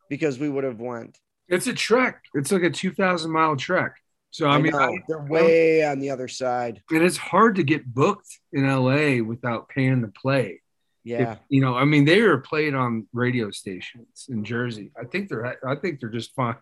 because 0.09 0.39
we 0.39 0.49
would 0.49 0.63
have 0.63 0.79
went. 0.79 1.19
It's 1.47 1.67
a 1.67 1.73
trek. 1.73 2.23
It's 2.33 2.51
like 2.51 2.63
a 2.63 2.69
2,000 2.69 3.29
mile 3.31 3.55
trek. 3.55 4.00
So, 4.31 4.47
I, 4.47 4.59
mean, 4.59 4.73
I- 4.73 4.97
they're 5.07 5.19
way 5.21 5.83
on 5.85 5.99
the 5.99 6.09
other 6.09 6.27
side. 6.27 6.81
and 6.89 7.03
it's 7.03 7.17
hard 7.17 7.55
to 7.55 7.63
get 7.63 7.85
booked 7.93 8.29
in 8.53 8.65
LA 8.65 9.21
without 9.21 9.67
paying 9.69 10.01
to 10.01 10.07
play. 10.07 10.61
Yeah, 11.03 11.33
If- 11.33 11.39
you 11.49 11.61
know, 11.61 11.75
I 11.75 11.83
mean, 11.85 12.05
they 12.05 12.21
are 12.21 12.37
played 12.37 12.73
on 12.73 13.07
radio 13.13 13.51
stations 13.51 14.27
in 14.29 14.43
Jersey. 14.43 14.91
I 14.99 15.05
think 15.05 15.29
they're, 15.29 15.57
I 15.67 15.75
think 15.75 15.99
they're 15.99 16.09
just 16.09 16.33
fine. 16.35 16.55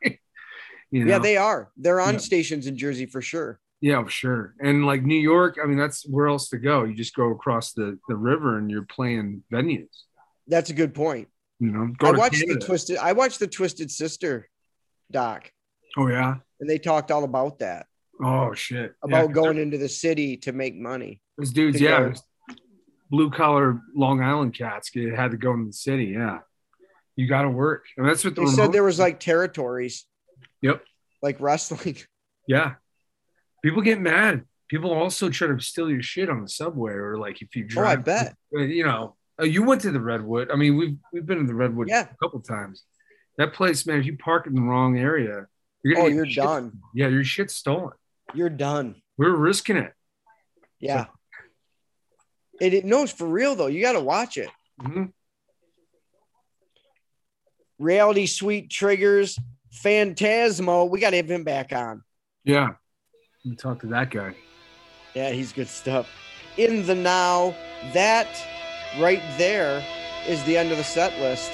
you 0.92 1.06
know? 1.06 1.12
yeah, 1.12 1.20
they 1.20 1.38
are. 1.38 1.72
They're 1.78 2.02
on 2.02 2.14
Yeah. 2.16 2.20
stations 2.20 2.66
in 2.68 2.76
Jersey 2.78 3.06
for 3.06 3.22
sure. 3.22 3.60
Yeah, 3.82 4.04
for 4.04 4.10
sure. 4.10 4.56
And 4.60 4.86
like 4.86 5.04
New 5.04 5.20
York, 5.20 5.58
I 5.64 5.66
mean, 5.68 5.78
that's 5.78 6.06
where 6.08 6.28
else 6.28 6.50
to 6.50 6.58
go. 6.58 6.84
You 6.86 6.94
just 6.96 7.16
go 7.16 7.32
across 7.32 7.74
the, 7.74 7.98
the 8.10 8.16
river 8.16 8.58
and 8.58 8.70
you're 8.72 8.84
playing 8.84 9.44
venues. 9.54 9.88
That's 10.48 10.70
a 10.70 10.74
good 10.74 10.94
point. 10.96 11.28
You 11.60 11.72
know, 11.72 11.88
go 11.98 12.08
I 12.08 12.12
watched 12.12 12.40
Canada. 12.42 12.60
the 12.60 12.66
twisted. 12.66 12.98
I 12.98 13.12
watched 13.14 13.40
the 13.40 13.48
Twisted 13.48 13.92
Sister 13.92 14.50
doc, 15.12 15.52
Oh 15.98 16.08
yeah. 16.08 16.36
and 16.60 16.70
they 16.70 16.78
talked 16.78 17.12
all 17.12 17.24
about 17.24 17.60
that 17.60 17.88
Oh 18.22 18.54
shit. 18.54 18.94
about 19.02 19.28
yeah, 19.30 19.34
going 19.34 19.58
into 19.58 19.78
the 19.78 19.90
city 19.90 20.38
to 20.38 20.52
make 20.52 20.76
money. 20.76 21.22
Those 21.38 21.52
dudes, 21.52 21.80
yeah, 21.80 22.14
blue 23.10 23.32
collar 23.32 23.82
Long 23.96 24.22
Island 24.22 24.54
cats 24.54 24.92
had 24.94 25.32
to 25.32 25.38
go 25.38 25.54
into 25.54 25.68
the 25.68 25.74
city. 25.74 26.06
Yeah, 26.08 26.40
you 27.16 27.28
got 27.28 27.44
to 27.44 27.50
work, 27.50 27.86
and 27.98 28.06
that's 28.08 28.24
what 28.24 28.36
the 28.36 28.42
They 28.42 28.48
said 28.48 28.72
there 28.74 28.84
was 28.84 29.00
like 29.00 29.20
territories, 29.20 30.06
Yep. 30.62 30.84
like 31.22 31.40
wrestling. 31.40 31.98
Yeah, 32.48 32.76
people 33.64 33.84
get 33.84 34.02
mad. 34.02 34.44
People 34.70 34.92
also 34.92 35.30
try 35.30 35.48
to 35.50 35.60
steal 35.60 35.88
your 35.90 36.02
shit 36.02 36.30
on 36.32 36.42
the 36.42 36.50
subway, 36.50 36.94
or 36.94 37.16
like 37.18 37.44
if 37.44 37.56
you 37.56 37.64
Oh, 37.78 37.82
I 37.82 37.96
drive. 37.96 38.06
bet. 38.06 38.36
uh, 38.58 38.62
You 38.62 38.84
know, 38.86 39.16
uh, 39.40 39.46
you 39.46 39.62
went 39.64 39.82
to 39.82 39.92
the 39.92 40.00
Redwood. 40.02 40.50
I 40.52 40.56
mean, 40.56 40.76
we've 40.76 40.98
we've 41.14 41.26
been 41.28 41.38
to 41.38 41.44
the 41.46 41.54
Redwood 41.54 41.90
Yeah. 41.90 42.08
a 42.12 42.16
couple 42.18 42.40
times. 42.42 42.84
That 43.38 43.54
place, 43.54 43.86
man, 43.86 44.00
if 44.00 44.06
you 44.08 44.18
park 44.18 44.48
in 44.48 44.56
the 44.56 44.62
wrong 44.62 44.98
area, 44.98 45.46
you're 45.84 46.00
Oh, 46.00 46.08
you're 46.08 46.26
shit- 46.26 46.44
done. 46.44 46.80
Yeah, 46.94 47.08
your 47.08 47.24
shit's 47.24 47.56
stolen. 47.56 47.94
You're 48.34 48.50
done. 48.50 49.02
We're 49.18 49.36
risking 49.36 49.78
it. 49.78 49.94
Yeah. 50.80 51.06
It, 52.62 52.74
it 52.74 52.86
knows 52.86 53.12
for 53.12 53.26
real 53.28 53.56
though. 53.56 53.68
You 53.68 53.82
got 53.82 53.94
to 53.94 54.00
watch 54.02 54.38
it. 54.38 54.50
Mhm. 54.82 55.12
Reality 57.78 58.26
Suite 58.26 58.70
triggers 58.70 59.38
Phantasmo. 59.84 60.90
We 60.90 61.00
got 61.00 61.12
to 61.12 61.18
have 61.18 61.30
him 61.32 61.44
back 61.44 61.72
on. 61.72 62.04
Yeah, 62.44 62.72
you 63.44 63.56
talk 63.56 63.80
to 63.82 63.88
that 63.88 64.12
guy. 64.12 64.36
Yeah, 65.14 65.30
he's 65.32 65.54
good 65.54 65.68
stuff. 65.68 66.10
In 66.58 66.86
the 66.86 66.96
now, 66.96 67.56
that 67.94 68.28
right 69.00 69.22
there 69.38 69.84
is 70.28 70.44
the 70.44 70.58
end 70.58 70.72
of 70.72 70.78
the 70.78 70.84
set 70.84 71.18
list. 71.20 71.52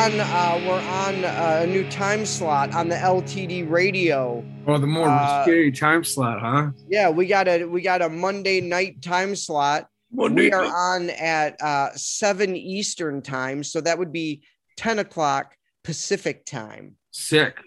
On 0.00 0.18
uh, 0.18 0.58
we're 0.66 0.80
on 0.80 1.24
uh, 1.26 1.60
a 1.62 1.66
new 1.66 1.86
time 1.90 2.24
slot 2.24 2.72
on 2.74 2.88
the 2.88 2.94
LTD 2.94 3.68
radio. 3.68 4.42
Oh, 4.66 4.78
the 4.78 4.86
more 4.86 5.06
Uh, 5.06 5.42
scary 5.42 5.70
time 5.70 6.04
slot, 6.04 6.40
huh? 6.40 6.70
Yeah, 6.88 7.10
we 7.10 7.26
got 7.26 7.46
a 7.48 7.64
we 7.66 7.82
got 7.82 8.00
a 8.00 8.08
Monday 8.08 8.62
night 8.62 9.02
time 9.02 9.36
slot. 9.36 9.88
we 10.10 10.50
are 10.52 10.64
on 10.64 11.10
at 11.10 11.60
uh, 11.60 11.90
seven 11.96 12.56
Eastern 12.56 13.20
time, 13.20 13.62
so 13.62 13.82
that 13.82 13.98
would 13.98 14.10
be 14.10 14.42
ten 14.78 14.98
o'clock 15.00 15.54
Pacific 15.84 16.46
time. 16.46 16.96
sick. 17.10 17.58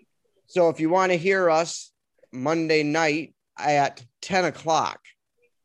So 0.48 0.70
if 0.70 0.80
you 0.80 0.90
want 0.90 1.12
to 1.12 1.18
hear 1.20 1.52
us 1.52 1.92
Monday 2.32 2.82
night 2.82 3.36
at 3.60 4.04
ten 4.24 4.46
o'clock, 4.46 5.00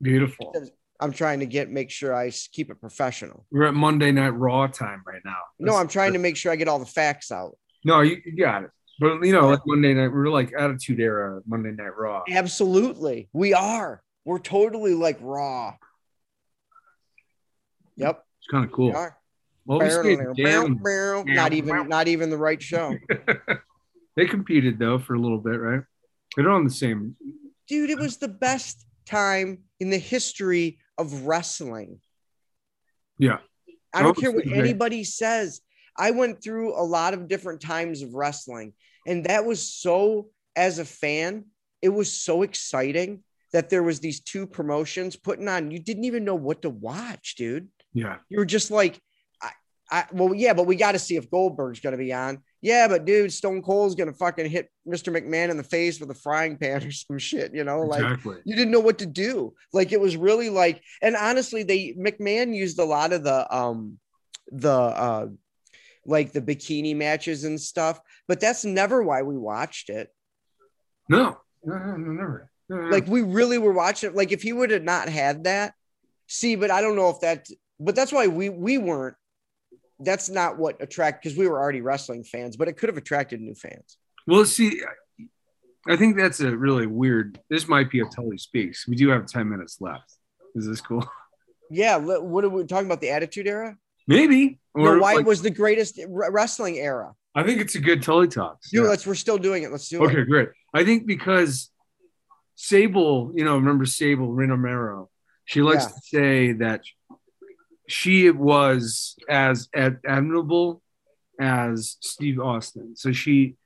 Beautiful. 0.03 0.53
I'm 1.01 1.12
trying 1.12 1.40
to 1.40 1.46
get 1.46 1.70
make 1.70 1.90
sure 1.90 2.14
I 2.14 2.30
keep 2.53 2.70
it 2.70 2.80
professional. 2.80 3.46
We're 3.51 3.66
at 3.66 3.74
Monday 3.74 4.11
Night 4.11 4.30
Raw 4.30 4.66
time 4.66 5.03
right 5.07 5.22
now. 5.24 5.36
No, 5.59 5.76
I'm 5.76 5.88
trying 5.88 6.14
to 6.14 6.18
make 6.18 6.36
sure 6.36 6.51
I 6.51 6.57
get 6.57 6.68
all 6.68 6.78
the 6.78 6.86
facts 6.86 7.30
out. 7.30 7.57
No, 7.84 8.01
you, 8.01 8.20
you 8.24 8.36
got 8.36 8.64
it. 8.64 8.70
But 8.99 9.22
you 9.22 9.32
know, 9.32 9.49
like 9.49 9.61
Monday 9.64 9.94
night, 9.94 10.09
we're 10.09 10.28
like 10.28 10.53
Attitude 10.59 10.99
Era 10.99 11.40
Monday 11.46 11.70
Night 11.70 11.96
Raw. 11.96 12.24
Absolutely, 12.28 13.28
we 13.32 13.55
are. 13.55 14.03
We're 14.24 14.40
totally 14.40 14.94
like 14.94 15.18
raw. 15.20 15.74
Yep, 17.96 18.24
It's 18.40 18.46
kind 18.51 18.64
of 18.64 18.72
cool. 18.72 18.92
Well, 19.66 19.80
we. 19.80 20.16
Not 21.34 21.53
even 21.53 21.88
not 21.88 22.09
even 22.09 22.30
the 22.30 22.36
right 22.36 22.61
show. 22.61 22.96
they 24.16 24.26
competed 24.26 24.78
though 24.78 24.99
for 24.99 25.14
a 25.14 25.20
little 25.20 25.38
bit, 25.38 25.61
right? 25.61 25.82
They're 26.36 26.51
on 26.51 26.64
the 26.64 26.70
same. 26.70 27.16
dude, 27.68 27.90
it 27.90 27.99
was 27.99 28.16
the 28.16 28.28
best 28.28 28.84
time 29.07 29.59
in 29.78 29.90
the 29.90 29.99
history 29.99 30.78
of 30.99 31.26
wrestling. 31.26 32.01
Yeah. 33.18 33.38
I 33.94 34.03
don't 34.03 34.18
Oh, 34.18 34.20
care 34.20 34.32
what 34.32 34.46
anybody 34.46 35.05
says. 35.05 35.61
I 35.96 36.11
went 36.11 36.42
through 36.42 36.78
a 36.78 36.82
lot 36.84 37.14
of 37.14 37.28
different 37.28 37.61
times 37.61 38.03
of 38.03 38.14
wrestling, 38.14 38.74
and 39.07 39.24
that 39.24 39.44
was 39.44 39.62
so, 39.72 40.28
as 40.55 40.78
a 40.78 40.84
fan, 40.84 41.46
it 41.80 41.88
was 41.88 42.12
so 42.12 42.42
exciting 42.42 43.24
that 43.53 43.70
there 43.70 43.82
was 43.82 43.99
these 44.01 44.20
two 44.20 44.46
promotions 44.46 45.16
putting 45.16 45.49
on. 45.49 45.70
You 45.70 45.78
didn't 45.78 46.05
even 46.05 46.24
know 46.24 46.34
what 46.34 46.62
to 46.62 46.70
watch, 46.70 47.34
dude. 47.36 47.68
Yeah. 47.94 48.18
You 48.28 48.38
were 48.38 48.44
just 48.44 48.70
like, 48.70 49.01
I, 49.42 49.51
I 49.90 50.05
well, 50.12 50.34
yeah, 50.34 50.53
but 50.53 50.66
we 50.66 50.76
got 50.76 50.92
to 50.92 50.99
see 50.99 51.16
if 51.16 51.30
Goldberg's 51.30 51.80
going 51.80 51.92
to 51.92 51.99
be 51.99 52.12
on. 52.12 52.42
Yeah, 52.61 52.88
but 52.88 53.04
dude, 53.04 53.32
Stone 53.32 53.62
Cold's 53.62 53.94
to 53.94 54.12
fucking 54.12 54.50
hit 54.50 54.68
Mr. 54.86 55.14
McMahon 55.14 55.50
in 55.50 55.56
the 55.56 55.62
face 55.62 56.00
with 56.00 56.11
a 56.11 56.14
frying 56.14 56.56
pan 56.56 56.82
or 56.86 56.90
some 56.90 57.18
shit, 57.18 57.54
you 57.54 57.64
know, 57.64 57.82
like 57.82 58.02
Exactly. 58.02 58.38
you 58.44 58.56
didn't 58.56 58.72
know 58.72 58.80
what 58.80 58.98
to 58.98 59.06
do. 59.06 59.54
Like 59.72 59.92
it 59.92 60.00
was 60.00 60.16
really 60.16 60.50
like, 60.50 60.82
and 61.02 61.14
honestly, 61.16 61.62
they 61.62 61.94
McMahon 61.98 62.54
used 62.54 62.78
a 62.78 62.84
lot 62.84 63.12
of 63.12 63.22
the 63.22 63.54
um 63.54 63.98
the 64.50 64.72
uh 64.72 65.26
like 66.04 66.32
the 66.32 66.40
bikini 66.40 66.96
matches 66.96 67.44
and 67.44 67.61
stuff, 67.61 68.00
but 68.26 68.40
that's 68.40 68.64
never 68.64 69.02
why 69.02 69.22
we 69.22 69.36
watched 69.36 69.90
it. 69.90 70.09
No. 71.09 71.38
No, 71.64 71.76
no, 71.76 71.96
no, 71.96 72.12
never. 72.12 72.50
No, 72.68 72.76
no, 72.76 72.82
no. 72.84 72.88
Like 72.90 73.06
we 73.06 73.22
really 73.22 73.59
were 73.59 73.72
watching 73.72 74.11
it. 74.11 74.16
Like 74.16 74.32
if 74.32 74.42
he 74.42 74.52
would 74.52 74.70
have 74.70 74.84
not 74.84 75.09
had 75.09 75.44
that, 75.44 75.74
see, 76.26 76.56
but 76.56 76.70
I 76.70 76.80
don't 76.80 76.96
know 76.96 77.11
if 77.11 77.20
that 77.20 77.46
but 77.80 77.94
that's 77.94 78.12
why 78.12 78.26
we 78.26 78.48
we 78.48 78.78
weren't 78.78 79.16
that's 80.01 80.28
not 80.28 80.59
what 80.59 80.80
attract 80.82 81.22
because 81.22 81.36
we 81.38 81.49
were 81.49 81.59
already 81.61 81.80
wrestling 81.80 82.24
fans, 82.24 82.57
but 82.57 82.68
it 82.68 82.74
could 82.76 82.88
have 82.88 82.96
attracted 82.96 83.40
new 83.40 83.55
fans. 83.55 83.96
Well, 84.26 84.44
see, 84.44 84.80
I 85.88 85.96
think 85.96 86.16
that's 86.16 86.40
a 86.40 86.57
really 86.57 86.86
weird. 86.86 87.40
This 87.51 87.66
might 87.68 87.90
be 87.90 88.01
a 88.01 88.05
Tully 88.05 88.38
speaks. 88.38 88.86
We 88.86 88.94
do 88.96 89.09
have 89.11 89.26
ten 89.26 89.49
minutes 89.49 89.78
left. 89.80 90.12
Is 90.55 90.66
this 90.66 90.80
cool? 90.80 91.09
Yeah, 91.70 91.99
what 91.99 92.44
are 92.44 92.49
we 92.49 92.64
talking 92.64 92.86
about? 92.86 93.03
The 93.03 93.11
Attitude 93.11 93.46
Era? 93.46 93.76
Maybe. 94.07 94.59
no, 94.74 94.99
why 95.01 95.16
like- 95.16 95.26
was 95.26 95.42
the 95.42 95.51
greatest 95.51 96.01
wrestling 96.09 96.78
era? 96.78 97.12
I 97.34 97.42
think 97.42 97.61
it's 97.61 97.74
a 97.74 97.78
good 97.78 98.03
Tully 98.03 98.26
talk. 98.26 98.59
Dude, 98.72 98.84
Yeah. 98.84 98.88
let's 98.88 99.07
we're 99.07 99.14
still 99.14 99.36
doing 99.36 99.64
it. 99.64 99.70
Let's 99.70 99.86
do 99.90 100.03
it. 100.03 100.07
Okay, 100.07 100.24
great. 100.24 100.49
I 100.72 100.82
think 100.84 101.07
because 101.07 101.70
Sable, 102.55 103.32
you 103.36 103.44
know, 103.44 103.57
remember 103.57 103.84
Sable 103.84 104.32
Rena 104.32 104.57
Mero? 104.57 105.11
She 105.44 105.61
likes 105.61 105.84
Yeah. 105.84 105.88
to 105.88 106.01
say 106.01 106.53
that 106.55 106.80
she 107.89 108.30
was 108.30 109.16
as 109.28 109.68
admirable 109.74 110.82
as 111.41 111.97
Steve 112.01 112.39
Austin. 112.39 112.95
So 112.95 113.12
she, 113.12 113.57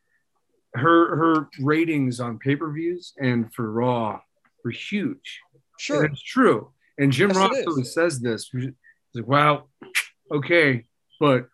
her 0.75 1.17
her 1.17 1.49
ratings 1.61 2.21
on 2.21 2.39
pay 2.39 2.57
per 2.57 2.73
views 2.73 3.13
and 3.21 3.53
for 3.53 3.71
Raw 3.71 4.21
were 4.65 4.71
huge. 4.71 5.41
Sure. 5.79 6.05
It's 6.05 6.23
true. 6.23 6.71
And 6.99 7.11
Jim 7.11 7.31
Yes, 7.31 7.37
Ross 7.67 7.93
says 7.93 8.21
this. 8.21 8.49
He's 8.53 8.71
like, 9.15 9.27
"Wow, 9.27 9.65
okay, 10.33 10.85
but 11.19 11.49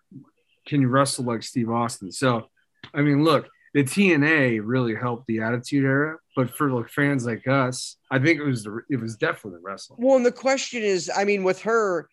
can 0.67 0.83
you 0.83 0.89
wrestle 0.89 1.25
like 1.25 1.43
Steve 1.43 1.71
Austin?" 1.71 2.13
So, 2.13 2.49
I 2.93 3.01
mean, 3.01 3.25
look, 3.25 3.49
the 3.73 3.85
TNA 3.85 4.61
really 4.63 4.95
helped 4.95 5.27
the 5.27 5.41
Attitude 5.41 5.85
Era, 5.85 6.19
but 6.37 6.51
for 6.51 6.71
like 6.71 6.91
fans 6.91 7.25
like 7.25 7.47
us, 7.47 7.97
I 8.11 8.19
think 8.19 8.41
it 8.41 8.45
was 8.45 8.65
the 8.65 8.81
it 8.91 9.01
was 9.01 9.17
definitely 9.17 9.61
wrestling. 9.63 10.01
Well, 10.03 10.17
and 10.17 10.27
the 10.27 10.33
question 10.33 10.83
is, 10.83 11.11
I 11.17 11.25
mean, 11.25 11.45
with 11.45 11.63
her, 11.63 12.09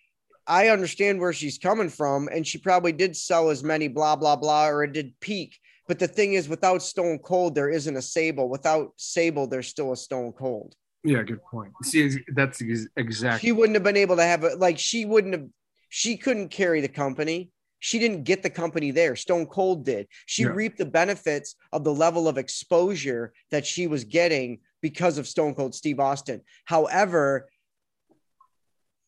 I 0.47 0.69
understand 0.69 1.19
where 1.19 1.33
she's 1.33 1.57
coming 1.57 1.89
from, 1.89 2.27
and 2.31 2.45
she 2.45 2.57
probably 2.57 2.91
did 2.91 3.15
sell 3.15 3.49
as 3.49 3.63
many 3.63 3.87
blah 3.87 4.15
blah 4.15 4.35
blah, 4.35 4.67
or 4.67 4.83
it 4.83 4.93
did 4.93 5.19
peak. 5.19 5.57
But 5.87 5.99
the 5.99 6.07
thing 6.07 6.33
is, 6.33 6.49
without 6.49 6.81
Stone 6.81 7.19
Cold, 7.19 7.53
there 7.55 7.69
isn't 7.69 7.95
a 7.95 8.01
Sable. 8.01 8.49
Without 8.49 8.93
Sable, 8.97 9.47
there's 9.47 9.67
still 9.67 9.91
a 9.91 9.97
Stone 9.97 10.33
Cold. 10.33 10.75
Yeah, 11.03 11.21
good 11.21 11.43
point. 11.43 11.71
See, 11.83 12.09
that's 12.33 12.61
exactly. 12.97 13.47
She 13.47 13.51
wouldn't 13.51 13.75
have 13.75 13.83
been 13.83 13.97
able 13.97 14.15
to 14.15 14.23
have 14.23 14.43
it. 14.43 14.59
Like 14.59 14.79
she 14.79 15.05
wouldn't 15.05 15.33
have. 15.33 15.47
She 15.89 16.17
couldn't 16.17 16.49
carry 16.49 16.81
the 16.81 16.87
company. 16.87 17.51
She 17.79 17.99
didn't 17.99 18.23
get 18.23 18.41
the 18.41 18.49
company 18.49 18.89
there. 18.89 19.15
Stone 19.15 19.45
Cold 19.45 19.85
did. 19.85 20.07
She 20.25 20.41
Yeah. 20.43 20.49
reaped 20.49 20.79
the 20.79 20.85
benefits 20.85 21.55
of 21.71 21.83
the 21.83 21.93
level 21.93 22.27
of 22.27 22.37
exposure 22.39 23.31
that 23.51 23.65
she 23.65 23.85
was 23.85 24.03
getting 24.03 24.59
because 24.81 25.19
of 25.19 25.27
Stone 25.27 25.53
Cold 25.53 25.75
Steve 25.75 25.99
Austin. 25.99 26.41
However, 26.65 27.47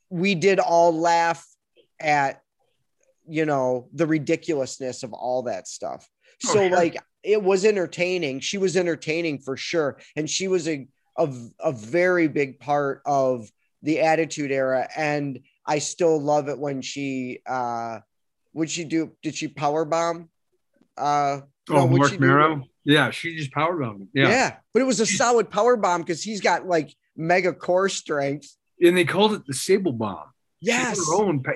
we 0.09 0.35
did 0.35 0.59
all 0.59 0.97
laugh 0.97 1.45
at, 1.99 2.41
you 3.27 3.45
know, 3.45 3.89
the 3.93 4.05
ridiculousness 4.05 5.03
of 5.03 5.13
all 5.13 5.43
that 5.43 5.67
stuff. 5.67 6.07
Oh, 6.45 6.53
So, 6.53 6.67
sure. 6.67 6.69
like, 6.69 6.97
it 7.23 7.41
was 7.41 7.65
entertaining. 7.65 8.39
She 8.39 8.57
was 8.57 8.77
entertaining 8.77 9.39
for 9.39 9.57
sure. 9.57 9.99
And 10.15 10.29
she 10.29 10.47
was 10.47 10.67
a, 10.67 10.87
a, 11.17 11.33
a 11.59 11.71
very 11.71 12.27
big 12.27 12.59
part 12.59 13.01
of 13.05 13.49
the 13.83 14.01
Attitude 14.01 14.51
Era. 14.51 14.87
And 14.95 15.39
I 15.65 15.79
still 15.79 16.21
love 16.21 16.47
it 16.47 16.57
when 16.57 16.81
she, 16.81 17.39
uh, 17.45 17.99
would 18.53 18.69
she 18.69 18.85
do, 18.85 19.11
did 19.21 19.35
she 19.35 19.47
power 19.49 19.83
bomb? 19.83 20.29
Uh, 20.97 21.41
oh, 21.69 21.85
what'd 21.85 22.19
Mark? 22.19 22.19
Mero. 22.19 22.63
Yeah, 22.85 23.11
she 23.11 23.35
just 23.35 23.51
power 23.51 23.77
bombed. 23.77 24.07
Yeah. 24.13 24.29
Yeah. 24.29 24.55
but 24.73 24.81
it 24.81 24.85
was 24.85 25.01
a 25.01 25.05
solid 25.05 25.49
power 25.49 25.75
bomb 25.75 26.01
because 26.01 26.23
he's 26.23 26.39
got 26.39 26.65
like 26.65 26.95
mega 27.17 27.51
core 27.51 27.89
strength. 27.89 28.55
And 28.81 28.95
they 28.97 29.05
called 29.05 29.33
it 29.33 29.45
the 29.47 29.53
Sable 29.53 29.93
Bomb. 29.93 30.27
Yes. 30.59 30.99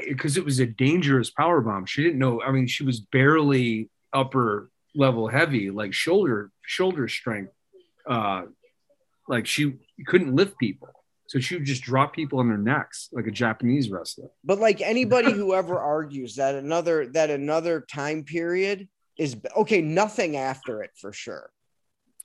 because 0.08 0.38
it 0.38 0.46
was 0.46 0.60
a 0.60 0.66
dangerous 0.68 1.32
power 1.32 1.60
bomb. 1.62 1.86
She 1.88 2.04
didn't 2.04 2.20
know. 2.20 2.42
I 2.42 2.52
mean, 2.52 2.68
she 2.68 2.84
was 2.84 3.00
barely 3.00 3.90
upper 4.14 4.70
level 4.94 5.28
heavy, 5.28 5.72
like 5.72 5.94
shoulder 5.94 6.52
shoulder 6.62 7.08
strength. 7.08 7.52
Uh, 8.08 8.44
like 9.28 9.48
she 9.48 9.74
couldn't 10.06 10.36
lift 10.36 10.58
people, 10.60 10.90
so 11.28 11.40
she 11.40 11.56
would 11.56 11.66
just 11.66 11.82
drop 11.84 12.14
people 12.14 12.40
on 12.40 12.48
their 12.50 12.58
necks 12.58 13.10
like 13.12 13.26
a 13.28 13.32
Japanese 13.32 13.90
wrestler. 13.90 14.30
But 14.44 14.60
like 14.60 14.82
anybody 14.82 15.32
who 15.40 15.54
ever 15.56 15.80
argues 15.80 16.36
that 16.36 16.54
another 16.56 17.08
that 17.08 17.30
another 17.32 17.82
time 17.82 18.24
period 18.24 18.88
is 19.18 19.36
okay, 19.58 19.82
nothing 19.82 20.38
after 20.38 20.84
it 20.84 20.92
for 20.96 21.12
sure. 21.12 21.50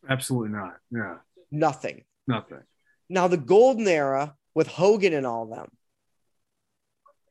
Absolutely 0.08 0.50
not. 0.50 0.76
Yeah, 0.90 1.16
Nothing. 1.50 2.04
nothing. 2.28 2.62
Now 3.08 3.28
the 3.28 3.36
golden 3.38 3.88
era 3.88 4.34
with 4.56 4.66
Hogan 4.68 5.12
and 5.12 5.26
all 5.26 5.44
them, 5.46 5.68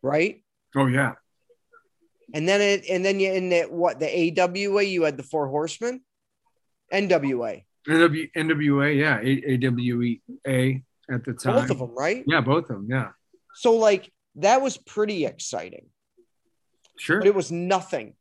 right? 0.04 0.44
Oh 0.76 0.86
yeah, 0.86 1.14
And 2.36 2.48
then 2.48 2.62
it 2.62 2.86
and 2.88 3.04
then 3.04 3.20
you 3.20 3.34
in 3.34 3.50
the 3.50 3.64
what 3.64 4.00
the 4.00 4.08
AWA 4.40 4.84
you 4.84 5.04
had 5.04 5.18
the 5.18 5.24
Four 5.24 5.48
Horsemen, 5.48 6.02
NWA, 6.94 7.64
NW, 7.88 8.30
NWA. 8.38 8.96
Yeah, 8.96 9.20
A- 9.22 9.56
AWA 9.56 10.82
at 11.10 11.24
the 11.26 11.34
time. 11.34 11.56
both 11.62 11.72
of 11.72 11.80
them, 11.80 11.96
right? 11.98 12.24
Yeah, 12.28 12.42
both 12.42 12.70
of 12.70 12.76
them. 12.78 12.88
Yeah, 12.90 13.10
So 13.56 13.76
like 13.76 14.12
that 14.36 14.62
was 14.62 14.78
pretty 14.78 15.26
exciting, 15.26 15.88
sure. 17.00 17.20
but 17.20 17.28
it 17.28 17.34
was 17.36 17.52
nothing 17.52 18.14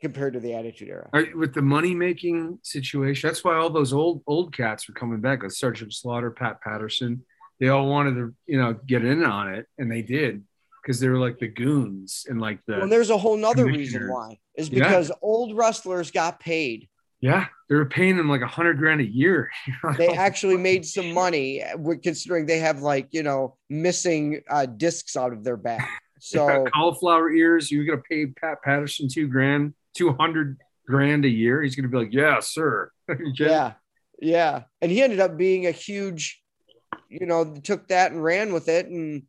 compared 0.00 0.32
to 0.34 0.40
the 0.40 0.54
Attitude 0.54 0.88
Era. 0.88 1.10
Right, 1.12 1.36
with 1.36 1.52
the 1.52 1.60
money 1.62 1.92
making 1.94 2.60
situation, 2.62 3.28
that's 3.28 3.42
why 3.44 3.56
all 3.56 3.68
those 3.68 3.92
old 3.92 4.22
old 4.26 4.54
cats 4.56 4.88
were 4.88 4.94
coming 4.94 5.20
back. 5.20 5.42
Like 5.42 5.50
Sergeant 5.52 5.92
Slaughter, 5.92 6.30
Pat 6.30 6.62
Patterson, 6.62 7.24
they 7.60 7.68
all 7.68 7.88
wanted 7.88 8.14
to, 8.14 8.34
you 8.46 8.58
know, 8.60 8.74
get 8.86 9.04
in 9.04 9.24
on 9.24 9.54
it, 9.54 9.66
and 9.78 9.90
they 9.90 10.02
did 10.02 10.44
because 10.82 11.00
they 11.00 11.08
were 11.08 11.18
like 11.18 11.38
the 11.38 11.48
goons 11.48 12.24
and 12.28 12.40
like 12.40 12.60
the 12.66 12.78
Well, 12.78 12.88
there's 12.88 13.10
a 13.10 13.18
whole 13.18 13.36
nother 13.36 13.64
reason 13.66 14.08
why 14.08 14.38
is 14.54 14.70
Yeah. 14.70 14.84
because 14.84 15.12
old 15.22 15.56
wrestlers 15.56 16.10
got 16.10 16.40
paid. 16.40 16.88
yeah, 17.20 17.46
they 17.68 17.74
were 17.74 17.84
paying 17.86 18.16
them 18.16 18.28
like 18.28 18.42
a 18.42 18.46
hundred 18.46 18.78
grand 18.78 19.00
a 19.00 19.04
year. 19.04 19.50
They 19.98 20.08
actually 20.08 20.56
made 20.56 20.86
some 20.86 21.12
money, 21.12 21.62
uh, 21.62 21.76
considering 22.02 22.46
they 22.46 22.60
have 22.60 22.80
like 22.80 23.08
you 23.10 23.22
know 23.22 23.56
missing 23.68 24.40
uh, 24.48 24.66
discs 24.66 25.16
out 25.16 25.32
of 25.32 25.44
their 25.44 25.56
back. 25.56 25.88
So 26.20 26.66
cauliflower 26.74 27.30
ears. 27.30 27.70
You're 27.70 27.84
gonna 27.84 28.02
pay 28.10 28.26
Pat 28.26 28.60
Patterson 28.64 29.06
two 29.08 29.28
grand, 29.28 29.74
two 29.94 30.12
hundred 30.14 30.58
grand 30.84 31.24
a 31.24 31.28
year. 31.28 31.62
He's 31.62 31.76
gonna 31.76 31.86
be 31.88 31.96
like, 31.96 32.12
yeah, 32.12 32.40
sir. 32.40 32.90
Yeah, 33.34 33.74
yeah. 34.20 34.64
And 34.82 34.90
he 34.90 35.00
ended 35.00 35.20
up 35.20 35.36
being 35.36 35.66
a 35.66 35.70
huge, 35.70 36.42
you 37.08 37.26
know, 37.26 37.54
took 37.62 37.88
that 37.88 38.12
and 38.12 38.22
ran 38.22 38.52
with 38.52 38.68
it. 38.68 38.86
And 38.86 39.24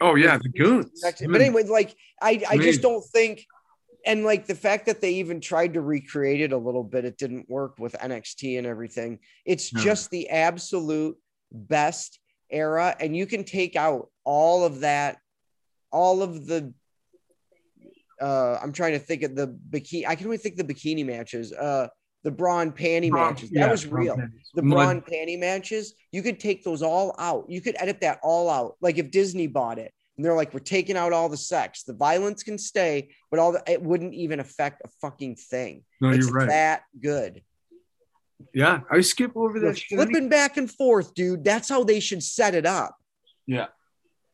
Oh 0.00 0.14
yeah, 0.14 0.38
the 0.38 0.48
goons. 0.48 1.02
But 1.02 1.20
anyway, 1.20 1.64
like 1.64 1.94
I, 2.20 2.42
I 2.48 2.56
just 2.56 2.82
don't 2.82 3.04
think, 3.04 3.44
and 4.06 4.24
like 4.24 4.46
the 4.46 4.54
fact 4.54 4.86
that 4.86 5.00
they 5.00 5.14
even 5.14 5.40
tried 5.40 5.74
to 5.74 5.80
recreate 5.80 6.40
it 6.40 6.52
a 6.52 6.56
little 6.56 6.84
bit, 6.84 7.04
it 7.04 7.18
didn't 7.18 7.48
work 7.48 7.78
with 7.78 7.94
NXT 7.94 8.58
and 8.58 8.66
everything. 8.66 9.18
It's 9.44 9.72
No. 9.72 9.80
just 9.82 10.10
the 10.10 10.30
absolute 10.30 11.16
best 11.50 12.20
era, 12.50 12.94
and 13.00 13.16
you 13.16 13.26
can 13.26 13.44
take 13.44 13.76
out 13.76 14.08
all 14.24 14.64
of 14.64 14.80
that, 14.80 15.18
all 15.90 16.22
of 16.22 16.46
the. 16.46 16.72
Uh, 18.20 18.56
I'm 18.62 18.72
trying 18.72 18.92
to 18.92 19.00
think 19.00 19.24
of 19.24 19.34
the 19.34 19.48
bikini. 19.48 20.06
I 20.06 20.14
can 20.14 20.26
only 20.26 20.38
think 20.38 20.56
the 20.56 20.64
bikini 20.64 21.04
matches. 21.04 21.52
Uh, 21.52 21.88
the 22.24 22.30
bra 22.30 22.60
and 22.60 22.74
panty 22.76 23.10
matches. 23.10 23.50
That 23.50 23.58
Yeah, 23.60 23.70
was 23.70 23.84
Braun 23.84 24.02
real 24.04 24.16
panties. 24.16 24.50
the 24.54 24.62
Mud- 24.62 24.76
bra 24.76 24.88
and 24.90 25.04
panty 25.04 25.38
matches, 25.38 25.94
you 26.12 26.22
could 26.22 26.38
take 26.38 26.62
those 26.64 26.82
all 26.82 27.14
out. 27.18 27.46
You 27.48 27.60
could 27.60 27.76
edit 27.78 28.00
that 28.02 28.20
all 28.22 28.48
out. 28.48 28.76
Like 28.80 28.98
if 28.98 29.10
Disney 29.10 29.46
bought 29.48 29.78
it 29.78 29.92
and 30.16 30.24
they're 30.24 30.36
like, 30.36 30.52
we're 30.54 30.60
taking 30.60 30.96
out 30.96 31.12
all 31.12 31.28
the 31.28 31.36
sex, 31.36 31.82
the 31.82 31.94
violence 31.94 32.42
can 32.42 32.58
stay, 32.58 33.10
but 33.30 33.40
all 33.40 33.52
the 33.52 33.62
it 33.66 33.82
wouldn't 33.82 34.14
even 34.14 34.38
affect 34.40 34.82
a 34.84 34.88
fucking 35.00 35.36
thing. 35.36 35.84
No, 36.00 36.10
it's 36.10 36.26
you're 36.26 36.34
right. 36.34 36.48
that 36.48 36.82
good. 37.00 37.42
Yeah, 38.54 38.80
I 38.90 39.00
skip 39.02 39.36
over 39.36 39.58
that. 39.60 39.78
flipping 39.78 40.28
back 40.28 40.56
and 40.56 40.70
forth, 40.70 41.14
dude. 41.14 41.44
That's 41.44 41.68
how 41.68 41.84
they 41.84 42.00
should 42.00 42.22
set 42.22 42.54
it 42.54 42.66
up. 42.66 42.96
Yeah. 43.46 43.66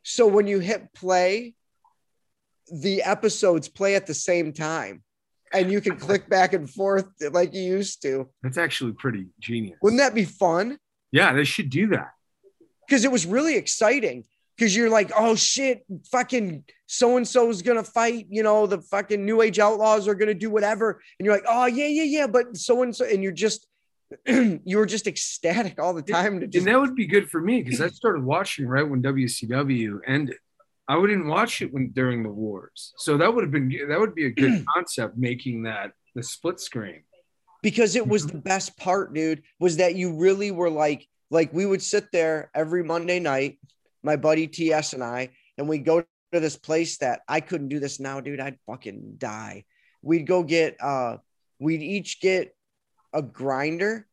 So 0.03 0.27
when 0.27 0.47
you 0.47 0.59
hit 0.61 0.93
play, 0.95 1.55
the 2.73 3.03
episodes 3.03 3.69
play 3.69 3.95
at 3.97 4.07
the 4.07 4.15
same 4.15 4.53
time. 4.53 5.03
And 5.53 5.71
you 5.73 5.81
can 5.81 5.97
click 5.97 6.29
back 6.29 6.53
and 6.53 6.69
forth 6.69 7.07
like 7.33 7.55
you 7.55 7.63
used 7.63 8.03
to. 8.03 8.29
That's 8.43 8.59
actually 8.59 8.93
pretty 8.93 9.27
genius. 9.41 9.79
Wouldn't 9.83 10.01
that 10.01 10.15
be 10.15 10.25
fun? 10.25 10.79
Yeah, 11.11 11.33
they 11.33 11.45
should 11.45 11.71
do 11.71 11.87
that. 11.89 12.11
because 12.87 13.05
it 13.05 13.13
was 13.13 13.25
really 13.27 13.57
exciting 13.57 14.25
because 14.57 14.77
you're 14.77 14.91
like, 14.91 15.11
oh 15.17 15.35
shit, 15.37 15.85
fucking 16.11 16.65
so 16.87 17.17
and 17.17 17.27
so 17.27 17.49
is 17.49 17.63
gonna 17.63 17.85
fight, 17.85 18.27
you 18.29 18.43
know, 18.43 18.67
the 18.67 18.81
fucking 18.83 19.25
new 19.25 19.41
age 19.41 19.59
outlaws 19.59 20.09
are 20.09 20.15
gonna 20.15 20.35
do 20.35 20.51
whatever, 20.51 21.01
and 21.19 21.25
you're 21.25 21.35
like, 21.35 21.45
oh 21.49 21.67
yeah, 21.67 21.87
yeah, 21.87 22.03
yeah, 22.03 22.27
but 22.27 22.57
so 22.57 22.83
and 22.83 22.95
so, 22.95 23.05
and 23.05 23.23
you're 23.23 23.33
just 23.33 23.67
you 24.27 24.77
were 24.79 24.87
just 24.87 25.07
ecstatic 25.07 25.79
all 25.79 25.93
the 25.95 26.03
time 26.03 26.41
to 26.41 26.47
just 26.47 26.67
and 26.67 26.75
that 26.75 26.81
would 26.81 26.95
be 26.95 27.07
good 27.07 27.31
for 27.31 27.41
me 27.41 27.63
because 27.63 27.81
I 27.81 27.89
started 27.89 28.25
watching 28.25 28.67
right 28.67 28.89
when 28.89 29.03
WCW 29.03 29.99
ended. 30.07 30.37
I 30.89 30.97
wouldn't 30.97 31.27
watch 31.27 31.61
it 31.61 31.73
when 31.73 31.91
during 31.91 32.23
the 32.23 32.31
wars, 32.31 32.95
so 32.97 33.19
that 33.19 33.35
would 33.35 33.45
have 33.45 33.53
been 33.53 33.69
that 33.89 34.01
would 34.01 34.15
be 34.15 34.27
a 34.27 34.31
good 34.31 34.65
concept 34.75 35.17
making 35.19 35.65
that 35.65 35.93
the 36.15 36.23
split 36.23 36.61
screen. 36.61 37.03
because 37.63 37.97
it 37.97 38.07
was 38.07 38.27
the 38.27 38.39
best 38.39 38.77
part, 38.79 39.13
dude, 39.15 39.43
was 39.59 39.77
that 39.77 39.97
you 39.97 40.17
really 40.17 40.51
were 40.51 40.71
like, 40.71 41.07
like 41.31 41.53
we 41.53 41.67
would 41.67 41.83
sit 41.83 42.11
there 42.13 42.51
every 42.55 42.83
Monday 42.83 43.21
night, 43.21 43.59
my 44.03 44.17
buddy 44.17 44.47
TS 44.47 44.93
and 44.95 45.03
I, 45.05 45.31
and 45.59 45.69
we 45.69 45.79
go 45.79 46.01
to 46.33 46.41
this 46.41 46.57
place 46.57 46.99
that 46.99 47.21
I 47.29 47.41
couldn't 47.41 47.69
do 47.69 47.81
this 47.81 48.01
now, 48.01 48.21
dude. 48.21 48.41
I'd 48.41 48.59
fucking 48.67 49.15
die. 49.19 49.65
We'd 50.03 50.27
go 50.27 50.43
get 50.43 50.77
uh 50.81 51.19
we'd 51.59 51.83
each 51.83 52.21
get 52.21 52.55
a 53.13 53.23
grinder 53.23 54.07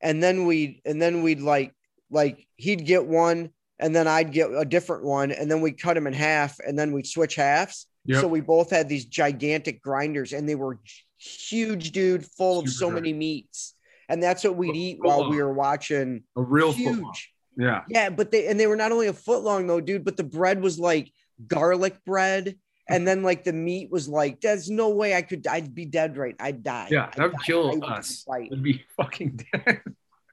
and 0.00 0.22
then 0.22 0.46
we'd 0.46 0.80
and 0.84 1.00
then 1.00 1.22
we'd 1.22 1.40
like 1.40 1.74
like 2.10 2.46
he'd 2.56 2.86
get 2.86 3.04
one 3.06 3.50
and 3.78 3.94
then 3.94 4.06
I'd 4.08 4.32
get 4.32 4.50
a 4.54 4.64
different 4.64 5.04
one 5.04 5.32
and 5.32 5.50
then 5.50 5.60
we'd 5.60 5.80
cut 5.80 5.94
them 5.94 6.06
in 6.06 6.12
half 6.12 6.58
and 6.60 6.78
then 6.78 6.92
we'd 6.92 7.06
switch 7.06 7.34
halves. 7.34 7.86
Yep. 8.06 8.20
So 8.20 8.28
we 8.28 8.40
both 8.40 8.70
had 8.70 8.88
these 8.88 9.04
gigantic 9.04 9.82
grinders 9.82 10.32
and 10.32 10.48
they 10.48 10.54
were 10.54 10.78
huge, 11.18 11.92
dude, 11.92 12.24
full 12.24 12.60
of 12.60 12.68
so 12.68 12.88
good. 12.88 12.94
many 12.96 13.12
meats. 13.12 13.74
And 14.08 14.22
that's 14.22 14.44
what 14.44 14.56
we'd 14.56 14.76
eat 14.76 14.98
while 15.00 15.22
long. 15.22 15.30
we 15.30 15.42
were 15.42 15.52
watching. 15.52 16.22
A 16.36 16.42
real. 16.42 16.72
Huge. 16.72 17.32
Yeah, 17.58 17.82
Yeah, 17.88 18.10
but 18.10 18.30
they 18.30 18.48
and 18.48 18.60
they 18.60 18.66
were 18.66 18.76
not 18.76 18.92
only 18.92 19.06
a 19.06 19.12
foot 19.12 19.42
long 19.42 19.66
though, 19.66 19.80
dude, 19.80 20.04
but 20.04 20.16
the 20.16 20.24
bread 20.24 20.60
was 20.62 20.78
like 20.78 21.10
garlic 21.46 21.96
bread. 22.04 22.56
And 22.88 23.08
then 23.08 23.24
like 23.24 23.42
the 23.42 23.52
meat 23.52 23.90
was 23.90 24.08
like, 24.08 24.40
there's 24.40 24.70
no 24.70 24.90
way 24.90 25.14
I 25.16 25.22
could 25.22 25.44
I'd 25.46 25.74
be 25.74 25.86
dead 25.86 26.16
right. 26.16 26.36
I'd 26.38 26.62
die. 26.62 26.88
yeah, 26.90 27.06
I'd 27.06 27.12
that 27.14 27.22
would 27.22 27.32
die. 27.32 27.44
kill 27.44 27.84
us. 27.84 28.24
Would 28.28 28.62
be 28.62 28.84
fucking 28.96 29.40
dead. 29.52 29.80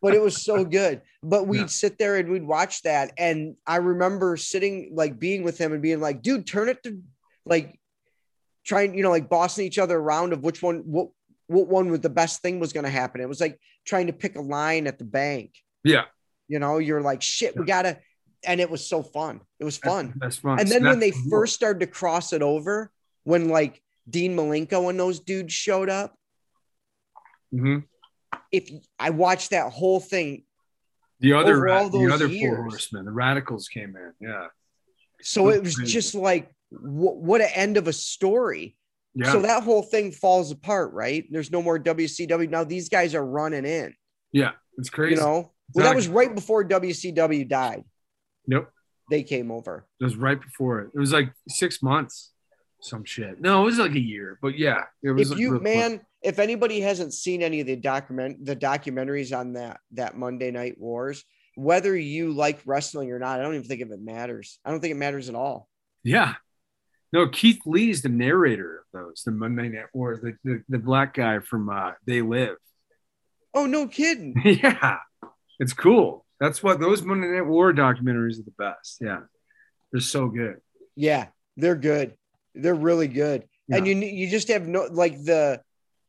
But 0.04 0.14
it 0.14 0.22
was 0.22 0.44
so 0.44 0.66
good. 0.66 1.02
But 1.24 1.48
we'd 1.48 1.60
Yeah. 1.62 1.66
sit 1.68 1.98
there 1.98 2.18
and 2.18 2.30
we'd 2.30 2.44
watch 2.46 2.82
that. 2.84 3.14
And 3.18 3.56
I 3.66 3.78
remember 3.78 4.36
sitting 4.36 4.92
like 4.94 5.18
being 5.18 5.44
with 5.44 5.58
him 5.58 5.72
and 5.72 5.82
being 5.82 6.02
like, 6.02 6.22
dude, 6.22 6.46
turn 6.46 6.68
it 6.68 6.84
to 6.84 7.02
like 7.46 7.80
trying, 8.66 8.96
you 8.96 9.02
know, 9.02 9.10
like 9.10 9.30
bossing 9.30 9.66
each 9.66 9.80
other 9.80 9.98
around 9.98 10.34
of 10.34 10.44
which 10.44 10.62
one, 10.62 10.80
what, 10.80 11.08
what 11.48 11.68
one 11.70 11.90
was 11.90 12.02
the 12.02 12.10
best 12.10 12.42
thing 12.42 12.60
was 12.60 12.74
going 12.74 12.84
to 12.84 12.90
happen. 12.90 13.22
It 13.22 13.30
was 13.30 13.40
like 13.40 13.58
trying 13.86 14.08
to 14.08 14.14
pick 14.14 14.36
a 14.36 14.42
line 14.42 14.88
at 14.88 15.00
the 15.00 15.06
bank. 15.06 15.54
Yeah, 15.86 16.06
You 16.50 16.60
know, 16.60 16.78
you're 16.80 17.02
like, 17.02 17.22
shit, 17.22 17.56
we 17.58 17.66
gotta, 17.66 17.98
and 18.46 18.60
it 18.60 18.70
was 18.70 18.86
so 18.86 19.04
fun. 19.04 19.40
It 19.60 19.64
was 19.64 19.78
fun. 19.78 20.14
That's 20.18 20.38
fun. 20.38 20.60
And 20.60 20.68
then 20.70 20.84
when 20.84 21.00
they 21.00 21.12
the 21.12 21.28
first 21.30 21.56
started 21.56 21.80
to 21.80 21.88
cross 21.88 22.34
it 22.34 22.42
over, 22.42 22.92
when 23.24 23.48
like 23.48 23.82
Dean 24.10 24.36
Malenko 24.36 24.90
and 24.90 25.00
those 25.00 25.22
dudes 25.22 25.54
showed 25.54 25.90
up, 25.90 26.14
Mhm. 27.54 27.86
If 28.52 28.70
I 29.00 29.10
watched 29.12 29.52
that 29.52 29.72
whole 29.72 30.00
thing, 30.00 30.44
the 31.20 31.34
other 31.34 31.56
the 31.56 32.12
other 32.14 32.28
four 32.30 32.64
horsemen, 32.64 33.06
the 33.06 33.12
Radicalz 33.12 33.70
came 33.70 33.96
in. 33.96 34.12
Yeah, 34.20 34.48
So 35.22 35.50
it 35.50 35.64
was 35.64 35.76
just 35.76 36.16
like 36.16 36.50
wh- 36.70 37.16
what 37.18 37.42
an 37.42 37.50
end 37.54 37.78
of 37.78 37.88
a 37.88 37.94
story. 37.94 38.76
yeah, 39.16 39.32
So 39.32 39.42
that 39.42 39.64
whole 39.64 39.84
thing 39.84 40.12
falls 40.12 40.52
apart, 40.52 40.92
right? 40.94 41.26
There's 41.30 41.52
no 41.52 41.62
more 41.62 41.80
WCW 41.80 42.50
now. 42.50 42.64
These 42.64 42.90
guys 42.90 43.16
are 43.16 43.26
running 43.26 43.66
in. 43.66 43.96
yeah. 44.32 44.52
It's 44.78 44.90
crazy. 44.90 45.16
You 45.16 45.22
know, 45.22 45.52
well 45.76 45.86
that 45.86 45.96
was 45.96 46.08
right 46.08 46.34
before 46.34 46.64
WCW 46.68 47.48
died. 47.48 47.84
Nope. 48.48 48.70
They 49.12 49.22
came 49.22 49.52
over. 49.52 49.86
It 50.00 50.04
was 50.04 50.16
right 50.16 50.42
before 50.42 50.82
it. 50.82 50.92
It 50.96 51.00
was 51.00 51.14
like 51.14 51.32
six 51.48 51.84
months, 51.84 52.32
some 52.82 53.06
shit. 53.06 53.40
No, 53.40 53.62
it 53.62 53.66
was 53.66 53.78
like 53.78 53.92
a 53.94 54.00
year, 54.00 54.40
but 54.42 54.58
yeah, 54.58 54.86
it 55.04 55.12
was. 55.12 55.28
If 55.28 55.30
like 55.32 55.40
you 55.40 55.60
man. 55.60 55.90
quick. 55.98 56.08
If 56.24 56.40
anybody 56.40 56.80
hasn't 56.80 57.14
seen 57.14 57.44
any 57.44 57.60
of 57.60 57.68
the 57.68 57.76
document 57.76 58.46
the 58.46 58.56
documentaries 58.56 59.38
on 59.38 59.54
that 59.54 59.80
that 59.92 60.18
Monday 60.18 60.52
Night 60.52 60.80
Wars, 60.80 61.24
whether 61.56 61.96
you 61.96 62.34
like 62.34 62.62
wrestling 62.66 63.12
or 63.12 63.20
not, 63.20 63.40
I 63.40 63.44
don't 63.44 63.56
even 63.56 63.68
think 63.68 63.82
if 63.82 63.92
it 63.92 64.02
matters. 64.02 64.60
I 64.66 64.72
don't 64.72 64.80
think 64.80 64.92
it 64.92 64.98
matters 64.98 65.30
at 65.30 65.36
all. 65.36 65.68
yeah, 66.04 66.36
no, 67.12 67.28
Keith 67.28 67.62
Lee's 67.66 68.02
the 68.02 68.10
narrator 68.10 68.80
of 68.80 69.02
those, 69.02 69.24
the 69.24 69.32
Monday 69.32 69.70
Night 69.70 69.86
Wars, 69.94 70.22
the 70.22 70.36
the, 70.44 70.64
the 70.70 70.80
black 70.80 71.14
guy 71.14 71.40
from 71.40 71.70
uh, 71.70 71.92
They 72.08 72.22
Live. 72.22 72.56
Oh 73.54 73.66
no, 73.68 73.88
kidding. 73.88 74.42
yeah, 74.46 74.98
it's 75.60 75.74
cool. 75.74 76.26
That's 76.40 76.64
what 76.64 76.80
those 76.80 77.04
Monday 77.04 77.28
Night 77.28 77.46
War 77.46 77.74
documentaries 77.74 78.40
are 78.40 78.44
the 78.44 78.54
best. 78.58 78.98
Yeah, 79.00 79.20
they're 79.92 80.02
so 80.02 80.28
good. 80.28 80.56
Yeah, 80.96 81.28
they're 81.58 81.76
good. 81.76 82.16
They're 82.56 82.74
really 82.74 83.08
good. 83.08 83.46
And 83.70 83.88
you 83.88 83.96
you 83.96 84.30
just 84.30 84.48
have 84.50 84.68
no 84.68 84.88
like 84.92 85.24
the 85.24 85.62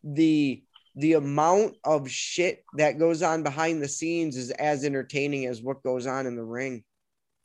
the 0.05 0.63
the 0.97 1.15
amount 1.15 1.75
of 1.83 2.09
shit 2.09 2.63
that 2.77 2.99
goes 3.01 3.21
on 3.23 3.43
behind 3.43 3.83
the 3.83 3.89
scenes 3.89 4.37
is 4.37 4.51
as 4.53 4.85
entertaining 4.85 5.47
as 5.47 5.61
what 5.61 5.83
goes 5.83 6.07
on 6.07 6.27
in 6.27 6.37
the 6.37 6.45
ring. 6.45 6.85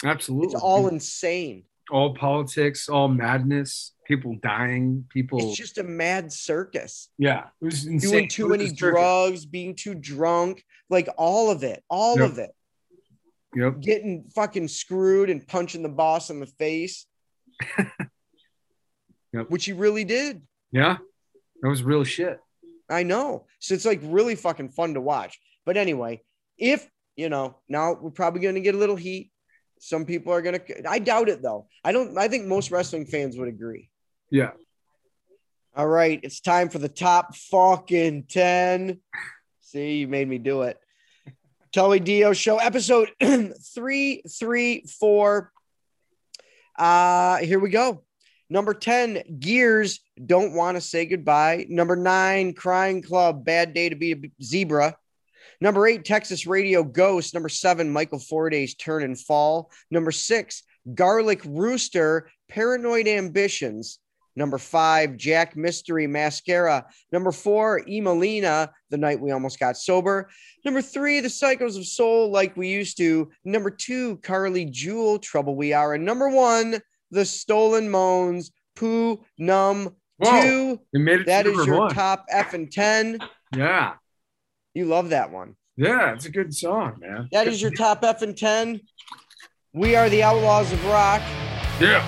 Absolutely, 0.06 0.54
It's 0.54 0.62
all 0.62 0.88
insane. 0.88 1.64
all 1.90 2.14
politics, 2.14 2.88
all 2.90 3.08
madness, 3.08 3.94
people 4.06 4.38
dying, 4.44 5.06
people. 5.10 5.40
It's 5.40 5.58
just 5.58 5.80
a 5.80 5.84
mad 5.84 6.32
circus. 6.32 7.10
yeah, 7.18 7.46
it 7.62 7.66
was 7.66 7.88
insane. 7.88 8.12
Doing 8.12 8.28
too 8.28 8.48
many 8.50 8.70
drugs, 8.72 9.46
being 9.48 9.74
too 9.76 9.96
drunk, 9.96 10.64
like 10.92 11.10
all 11.18 11.50
of 11.50 11.64
it, 11.64 11.84
all 11.90 12.20
Yep. 12.20 12.30
of 12.30 12.38
it. 12.38 12.52
Yep. 13.56 13.80
Getting 13.82 14.30
fucking 14.36 14.68
screwed 14.68 15.32
and 15.32 15.48
punching 15.48 15.82
the 15.82 15.90
boss 15.90 16.30
in 16.30 16.40
the 16.40 16.46
face. 16.46 17.08
Yep. 19.34 19.50
Which 19.50 19.66
he 19.66 19.74
really 19.74 20.04
did. 20.04 20.42
Yeah, 20.72 20.98
that 21.62 21.68
was 21.70 21.84
real 21.84 22.04
shit. 22.04 22.40
I 22.90 23.04
know. 23.04 23.46
So 23.60 23.74
it's 23.74 23.86
like 23.86 24.02
really 24.04 24.36
fucking 24.36 24.70
fun 24.70 24.96
to 24.96 25.02
watch. 25.02 25.40
But 25.66 25.78
anyway, 25.78 26.24
if 26.58 26.90
you 27.20 27.28
know, 27.28 27.58
now 27.68 27.98
we're 28.00 28.12
probably 28.12 28.40
going 28.40 28.56
to 28.56 28.62
get 28.62 28.76
a 28.76 28.78
little 28.78 28.96
heat. 28.96 29.34
Some 29.80 30.06
people 30.06 30.32
are 30.32 30.42
going 30.42 30.58
to, 30.58 30.90
I 30.90 31.00
doubt 31.00 31.28
it 31.28 31.42
though. 31.42 31.68
I 31.84 31.92
don't, 31.92 32.18
I 32.18 32.30
think 32.30 32.46
most 32.46 32.72
wrestling 32.72 33.06
fans 33.06 33.38
would 33.38 33.50
agree. 33.50 33.90
Yeah. 34.32 34.52
All 35.76 35.88
right. 35.88 36.18
It's 36.24 36.40
time 36.40 36.70
for 36.70 36.80
the 36.80 36.88
top 36.88 37.36
fucking 37.36 38.24
10. 38.30 39.02
See, 39.60 39.98
you 39.98 40.08
made 40.08 40.30
me 40.30 40.38
do 40.38 40.62
it. 40.62 40.80
Tully 41.74 42.00
Dio 42.00 42.32
show 42.32 42.58
episode 42.58 43.12
334. 43.20 45.52
Uh, 46.78 47.38
here 47.38 47.60
we 47.60 47.70
go. 47.70 48.04
Number 48.50 48.74
10, 48.74 49.40
Gears 49.40 50.00
don't 50.26 50.54
want 50.54 50.76
to 50.76 50.82
say 50.82 51.06
goodbye. 51.06 51.66
Number 51.70 51.96
nine, 51.96 52.54
Crying 52.54 53.02
Club, 53.02 53.46
Bad 53.46 53.74
Day 53.74 53.90
to 53.90 53.96
Be 53.96 54.14
a 54.14 54.44
Zebra. 54.44 54.98
Number 55.62 55.86
eight, 55.88 56.06
Texas 56.06 56.48
Radio 56.48 56.84
Ghost. 56.84 57.34
Number 57.34 57.50
seven, 57.50 57.92
Michael 57.92 58.20
Forday's 58.20 58.76
Turn 58.76 59.04
and 59.04 59.20
Fall. 59.20 59.70
Number 59.92 60.12
six, 60.12 60.64
Garlic 60.96 61.42
Rooster, 61.46 62.30
Paranoid 62.50 63.08
Ambitions. 63.08 64.00
Number 64.36 64.58
five, 64.58 65.18
Jack 65.18 65.58
Mystery 65.58 66.08
Mascara. 66.08 66.86
Number 67.12 67.32
four, 67.32 67.82
Emelina, 67.82 68.70
The 68.90 68.98
Night 68.98 69.20
We 69.20 69.32
Almost 69.32 69.60
Got 69.60 69.76
Sober. 69.76 70.30
Number 70.64 70.82
three, 70.82 71.20
The 71.20 71.28
Psychos 71.28 71.78
of 71.78 71.86
Soul, 71.86 72.32
Like 72.32 72.56
We 72.56 72.70
Used 72.70 72.98
to. 72.98 73.30
Number 73.44 73.70
two, 73.70 74.18
Carly 74.18 74.66
Jewel, 74.66 75.20
Trouble 75.20 75.56
We 75.56 75.74
Are. 75.74 75.94
And 75.94 76.06
number 76.06 76.30
one, 76.30 76.80
The 77.12 77.26
Stolen 77.26 77.90
Moans, 77.90 78.52
Poo 78.76 79.24
Num 79.38 79.96
Whoa. 80.20 80.42
Two. 80.42 80.80
We 80.94 81.00
made 81.00 81.22
it 81.22 81.26
That 81.28 81.48
is 81.48 81.66
your 81.66 81.78
one. 81.80 81.94
top 81.94 82.26
F 82.30 82.54
and 82.54 82.70
10. 82.70 83.20
Yeah. 83.56 83.94
You 84.74 84.86
love 84.86 85.10
that 85.10 85.32
one. 85.32 85.56
Yeah, 85.78 86.14
it's 86.14 86.26
a 86.26 86.30
good 86.30 86.54
song, 86.54 86.98
man. 87.00 87.30
That 87.32 87.48
is 87.48 87.62
your 87.62 87.72
top 87.72 88.04
F 88.04 88.22
and 88.22 88.38
10. 88.38 88.82
We 89.74 89.96
are 89.96 90.10
the 90.10 90.24
Outlaws 90.24 90.74
of 90.74 90.86
Rock. 90.88 91.22
Yeah. 91.80 92.04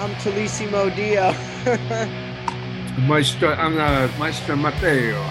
I'm 0.00 0.10
Talissimo 0.16 0.90
Dio. 0.96 1.30
Maestro, 3.06 3.50
I'm 3.52 3.78
uh, 3.78 4.08
Maestro 4.18 4.56
Matteo. 4.56 5.22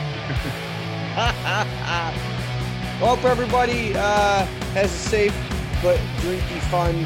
Hope 3.00 3.24
everybody 3.26 3.94
uh, 3.96 4.46
has 4.74 4.94
a 4.94 4.98
safe 4.98 5.36
but 5.84 6.00
drinky 6.22 6.60
fun 6.72 7.06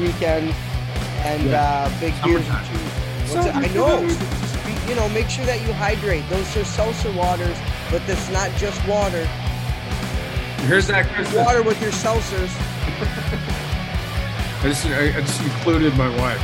weekend 0.00 0.54
and 1.24 1.42
Yeah. 1.50 1.60
uh, 1.62 2.00
big 2.00 2.14
beers. 2.22 2.44
Summertime. 2.46 2.76
What's 3.28 3.46
it? 3.46 3.54
I 3.56 3.66
know. 3.74 4.00
You 4.88 4.94
know, 4.94 5.08
make 5.10 5.30
sure 5.30 5.46
that 5.46 5.62
you 5.62 5.72
hydrate. 5.72 6.28
Those 6.28 6.56
are 6.56 6.64
seltzer 6.64 7.10
waters, 7.12 7.56
but 7.90 8.06
that's 8.06 8.28
not 8.30 8.50
just 8.56 8.86
water. 8.86 9.24
Here's 10.68 10.86
that 10.88 11.06
Christmas. 11.14 11.44
Water 11.44 11.62
with 11.62 11.80
your 11.80 11.90
seltzers. 11.92 12.50
I 14.62 14.68
just, 14.68 14.84
I, 14.86 15.08
I 15.08 15.20
just 15.20 15.40
included 15.42 15.94
my 15.96 16.08
wife. 16.18 16.40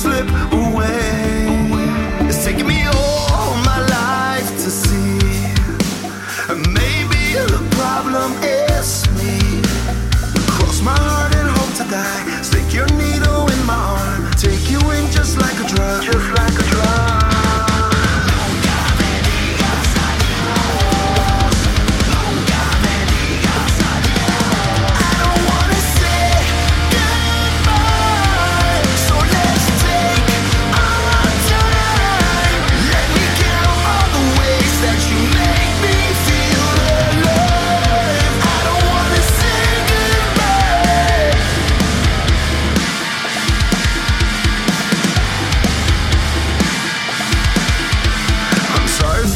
Slip 0.00 0.49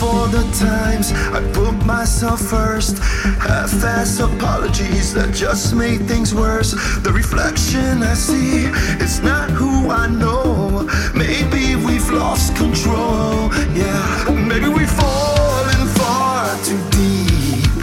for 0.04 0.28
the 0.28 0.44
times 0.52 1.12
I 1.38 1.40
put 1.52 1.74
myself 1.86 2.40
first. 2.40 2.98
Half-ass 3.48 4.20
apologies 4.20 5.14
that 5.14 5.30
just 5.34 5.74
made 5.74 6.00
things 6.10 6.34
worse. 6.34 6.72
The 7.06 7.12
reflection 7.22 8.02
I 8.02 8.14
see, 8.14 8.66
it's 9.02 9.20
not 9.30 9.48
who 9.50 9.72
I 10.02 10.06
know. 10.22 10.86
Maybe 11.14 11.64
we've 11.86 12.10
lost 12.10 12.54
control. 12.56 13.34
Yeah, 13.82 14.02
maybe 14.50 14.68
we've 14.76 14.94
fallen 15.02 15.80
far 15.98 16.40
too 16.68 16.80
deep. 16.98 17.74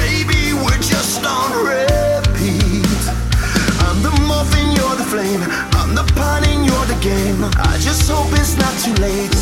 Maybe 0.00 0.40
we're 0.62 0.82
just 0.94 1.20
on 1.36 1.48
repeat. 1.70 3.00
I'm 3.86 3.98
the 4.06 4.14
muffin, 4.30 4.68
you're 4.76 4.96
the 5.02 5.08
flame. 5.12 5.42
I'm 5.78 5.94
the 5.94 6.06
pawn 6.16 6.42
and 6.52 6.60
you're 6.66 6.88
the 6.92 6.98
game. 7.12 7.40
I 7.72 7.74
just 7.88 8.02
hope 8.10 8.30
it's 8.40 8.56
not 8.62 8.74
too 8.84 8.96
late. 9.06 9.35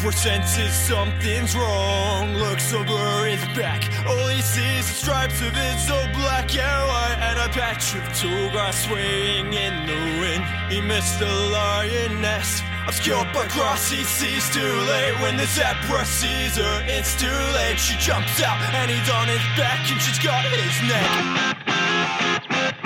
Zebra 0.00 0.12
senses 0.12 0.72
something's 0.72 1.54
wrong. 1.54 2.32
Looks 2.32 2.72
over 2.72 3.26
his 3.26 3.44
back. 3.54 3.84
All 4.06 4.28
he 4.28 4.40
sees 4.40 4.88
is 4.88 4.96
stripes 4.96 5.42
of 5.42 5.54
his 5.54 5.90
old 5.90 6.10
black 6.14 6.48
white 6.54 7.18
and 7.20 7.38
a 7.38 7.52
patch 7.52 7.94
of 7.94 8.02
tall 8.16 8.50
grass 8.50 8.86
swaying 8.86 9.52
in 9.52 9.86
the 9.86 10.00
wind. 10.20 10.44
He 10.72 10.80
missed 10.80 11.18
the 11.18 11.26
lioness. 11.26 12.62
Obscured 12.88 13.30
by 13.34 13.46
grass, 13.48 13.90
he 13.90 14.02
sees 14.04 14.48
too 14.48 14.72
late. 14.88 15.20
When 15.20 15.36
the 15.36 15.44
zebra 15.44 16.06
sees 16.06 16.56
her, 16.56 16.82
it's 16.86 17.14
too 17.20 17.28
late. 17.52 17.78
She 17.78 17.94
jumps 17.98 18.42
out 18.42 18.56
and 18.72 18.90
he's 18.90 19.10
on 19.10 19.28
his 19.28 19.44
back 19.58 19.80
and 19.90 20.00
she's 20.00 20.18
got 20.18 20.46
his 20.46 20.80
neck. 20.88 22.79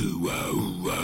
2 0.00 0.30
uh, 0.30 0.99